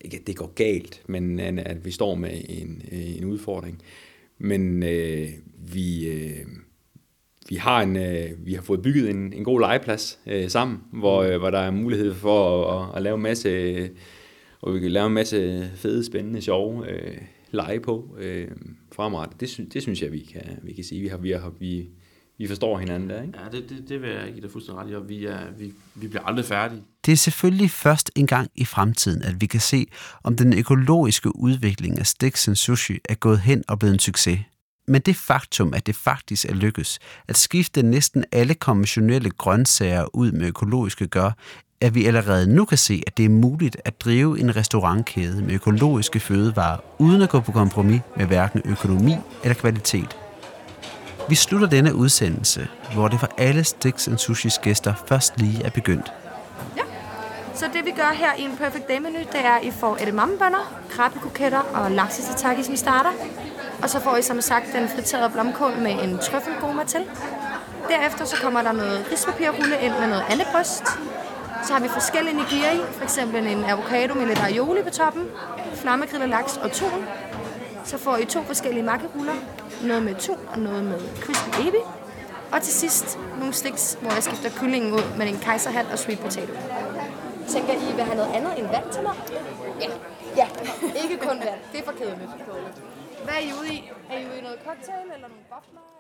ikke 0.01 0.17
at 0.17 0.27
det 0.27 0.37
går 0.37 0.53
galt, 0.55 1.03
men 1.07 1.41
at 1.41 1.85
vi 1.85 1.91
står 1.91 2.15
med 2.15 2.31
en, 2.49 2.83
en 2.93 3.25
udfordring. 3.25 3.83
Men 4.39 4.83
øh, 4.83 5.29
vi, 5.73 6.09
øh, 6.09 6.47
vi, 7.49 7.55
har 7.57 7.83
en, 7.83 7.97
øh, 7.97 8.47
vi 8.47 8.55
har 8.55 8.63
fået 8.63 8.83
bygget 8.83 9.11
en, 9.11 9.33
en 9.33 9.45
god 9.45 9.61
legeplads 9.61 10.19
øh, 10.27 10.51
sammen, 10.51 10.79
hvor, 10.93 11.23
øh, 11.23 11.39
hvor 11.39 11.51
der 11.51 11.59
er 11.59 11.71
mulighed 11.71 12.15
for 12.15 12.65
at, 12.73 12.89
at, 12.89 12.97
at 12.97 13.03
lave 13.03 13.15
en 13.15 13.23
masse, 13.23 13.49
øh, 13.49 13.89
og 14.61 14.75
vi 14.75 14.81
kan 14.81 14.91
lave 14.91 15.07
en 15.07 15.15
masse 15.15 15.71
fede, 15.77 16.05
spændende, 16.05 16.43
sjove 16.43 16.91
øh, 16.91 17.19
lege 17.51 17.81
på 17.81 18.17
øh, 18.19 18.49
fremadrettet. 18.93 19.41
Det, 19.41 19.73
det 19.73 19.83
synes 19.83 20.03
jeg, 20.03 20.13
vi 20.13 20.21
kan, 20.21 20.59
vi 20.63 20.73
kan 20.73 20.85
sige. 20.85 21.01
Vi 21.01 21.09
har, 21.09 21.17
vi 21.17 21.31
har, 21.31 21.53
vi, 21.61 21.89
vi 22.39 22.47
forstår 22.47 22.79
hinanden 22.79 23.11
der, 23.11 23.23
ikke? 23.23 23.39
Ja, 23.39 23.59
det, 23.59 23.69
det, 23.69 23.89
det 23.89 24.03
vil 24.03 24.11
jeg 24.11 24.33
give 24.33 24.43
dig 24.43 24.51
fuldstændig 24.51 24.85
ret 24.85 24.91
i, 24.91 24.95
og 24.95 25.09
vi, 25.09 25.27
er, 25.27 25.39
vi, 25.59 25.73
vi 25.95 26.09
bliver 26.09 26.23
aldrig 26.23 26.45
færdige. 26.45 26.83
Det 27.07 27.13
er 27.13 27.17
selvfølgelig 27.17 27.71
først 27.71 28.11
en 28.17 28.27
gang 28.27 28.51
i 28.57 28.65
fremtiden, 28.65 29.23
at 29.23 29.41
vi 29.41 29.47
kan 29.47 29.61
se, 29.61 29.87
om 30.25 30.37
den 30.37 30.59
økologiske 30.59 31.37
udvikling 31.37 31.99
af 31.99 32.07
Sticks 32.07 32.49
Sushi 32.55 32.99
er 33.09 33.15
gået 33.15 33.41
hen 33.41 33.65
og 33.69 33.79
blevet 33.79 33.93
en 33.93 33.99
succes. 33.99 34.39
Men 34.89 35.01
det 35.01 35.17
faktum, 35.17 35.75
at 35.75 35.87
det 35.87 35.97
faktisk 35.97 36.45
er 36.45 36.55
lykkes 36.55 36.99
at 37.29 37.37
skifte 37.37 37.83
næsten 37.83 38.25
alle 38.33 38.55
konventionelle 38.55 39.31
grøntsager 39.31 40.17
ud 40.17 40.33
med 40.33 40.47
økologiske, 40.47 41.07
gør, 41.07 41.31
at 41.81 41.95
vi 41.95 42.07
allerede 42.07 42.55
nu 42.55 42.65
kan 42.65 42.79
se, 42.79 43.03
at 43.07 43.17
det 43.17 43.25
er 43.25 43.29
muligt 43.29 43.77
at 43.85 44.01
drive 44.01 44.41
en 44.41 44.57
restaurantkæde 44.57 45.43
med 45.43 45.55
økologiske 45.55 46.21
fødevarer, 46.21 46.79
uden 46.99 47.23
at 47.23 47.29
gå 47.29 47.41
på 47.41 47.53
kompromis 47.53 48.01
med 48.17 48.27
hverken 48.27 48.63
økonomi 48.65 49.15
eller 49.43 49.55
kvalitet. 49.55 50.17
Vi 51.29 51.35
slutter 51.35 51.69
denne 51.69 51.95
udsendelse, 51.95 52.69
hvor 52.95 53.09
det 53.09 53.21
for 53.21 53.29
alle 53.39 53.65
Sticks 53.65 54.09
and 54.09 54.19
Sushis 54.19 54.59
gæster 54.59 54.95
først 55.09 55.39
lige 55.39 55.65
er 55.65 55.71
begyndt. 55.71 56.13
Ja, 56.77 56.83
så 57.55 57.67
det 57.73 57.85
vi 57.85 57.91
gør 57.91 58.13
her 58.15 58.35
i 58.39 58.43
en 58.43 58.57
Perfect 58.57 58.89
Day 58.89 58.99
menu, 58.99 59.19
det 59.19 59.41
er, 59.45 59.53
at 59.53 59.65
I 59.65 59.71
får 59.71 59.99
edamamebønner, 60.01 60.83
krabbekoketter 60.91 61.59
og 61.59 61.91
laksesataki, 61.91 62.63
som 62.63 62.77
starter. 62.77 63.11
Og 63.83 63.91
så 63.91 64.01
får 64.01 64.17
I 64.17 64.23
som 64.23 64.41
sagt 64.41 64.67
den 64.73 64.89
friterede 64.89 65.31
blomkål 65.31 65.73
med 65.79 65.91
en 65.91 66.19
trøffelgoma 66.19 66.85
til. 66.85 67.01
Derefter 67.89 68.25
så 68.25 68.37
kommer 68.37 68.63
der 68.63 68.73
noget 68.73 69.07
rispapirrulle 69.13 69.77
ind 69.83 69.93
med 70.01 70.09
noget 70.09 70.25
andet 70.31 70.47
bryst. 70.53 70.85
Så 71.65 71.73
har 71.73 71.81
vi 71.81 71.89
forskellige 71.89 72.37
nigiri, 72.37 72.81
for 72.93 73.05
eksempel 73.05 73.47
en 73.47 73.65
avocado 73.65 74.15
med 74.15 74.27
lidt 74.27 74.43
aioli 74.43 74.83
på 74.83 74.91
toppen, 74.91 75.25
flammegrillet 75.75 76.29
laks 76.29 76.57
og 76.57 76.73
tun. 76.73 77.05
Så 77.85 77.99
får 77.99 78.17
I 78.17 78.25
to 78.25 78.43
forskellige 78.43 78.83
makkeruller, 78.83 79.35
noget 79.83 80.03
med 80.03 80.15
tun 80.15 80.39
og 80.53 80.59
noget 80.59 80.85
med 80.85 81.01
crispy 81.23 81.69
ebi. 81.69 81.79
Og 82.53 82.63
til 82.63 82.73
sidst 82.75 83.19
nogle 83.39 83.55
sticks, 83.55 83.99
hvor 84.01 84.13
jeg 84.13 84.23
skifter 84.23 84.51
kyllingen 84.61 84.93
ud 84.93 85.03
med 85.17 85.29
en 85.29 85.39
kejserhat 85.39 85.87
og 85.93 85.99
sweet 85.99 86.19
potato. 86.21 86.53
Tænker 87.49 87.73
I, 87.73 87.93
vil 87.97 88.05
have 88.05 88.17
noget 88.17 88.31
andet 88.35 88.59
end 88.59 88.67
vand 88.67 88.93
til 88.93 89.03
mig? 89.03 89.15
Ja. 89.81 89.89
Ja, 90.37 90.49
ikke 91.03 91.17
kun 91.17 91.39
vand. 91.39 91.61
Det 91.73 91.81
er 91.81 91.85
for 91.85 91.93
kedeligt. 91.93 92.31
Hvad 93.29 93.37
er 93.37 93.47
I 93.49 93.53
ude 93.61 93.75
i? 93.75 93.91
Er 94.11 94.19
I 94.19 94.27
ude 94.27 94.39
i 94.39 94.41
noget 94.41 94.61
cocktail 94.65 95.11
eller 95.15 95.29
nogle 95.29 95.45
bobler? 95.51 95.98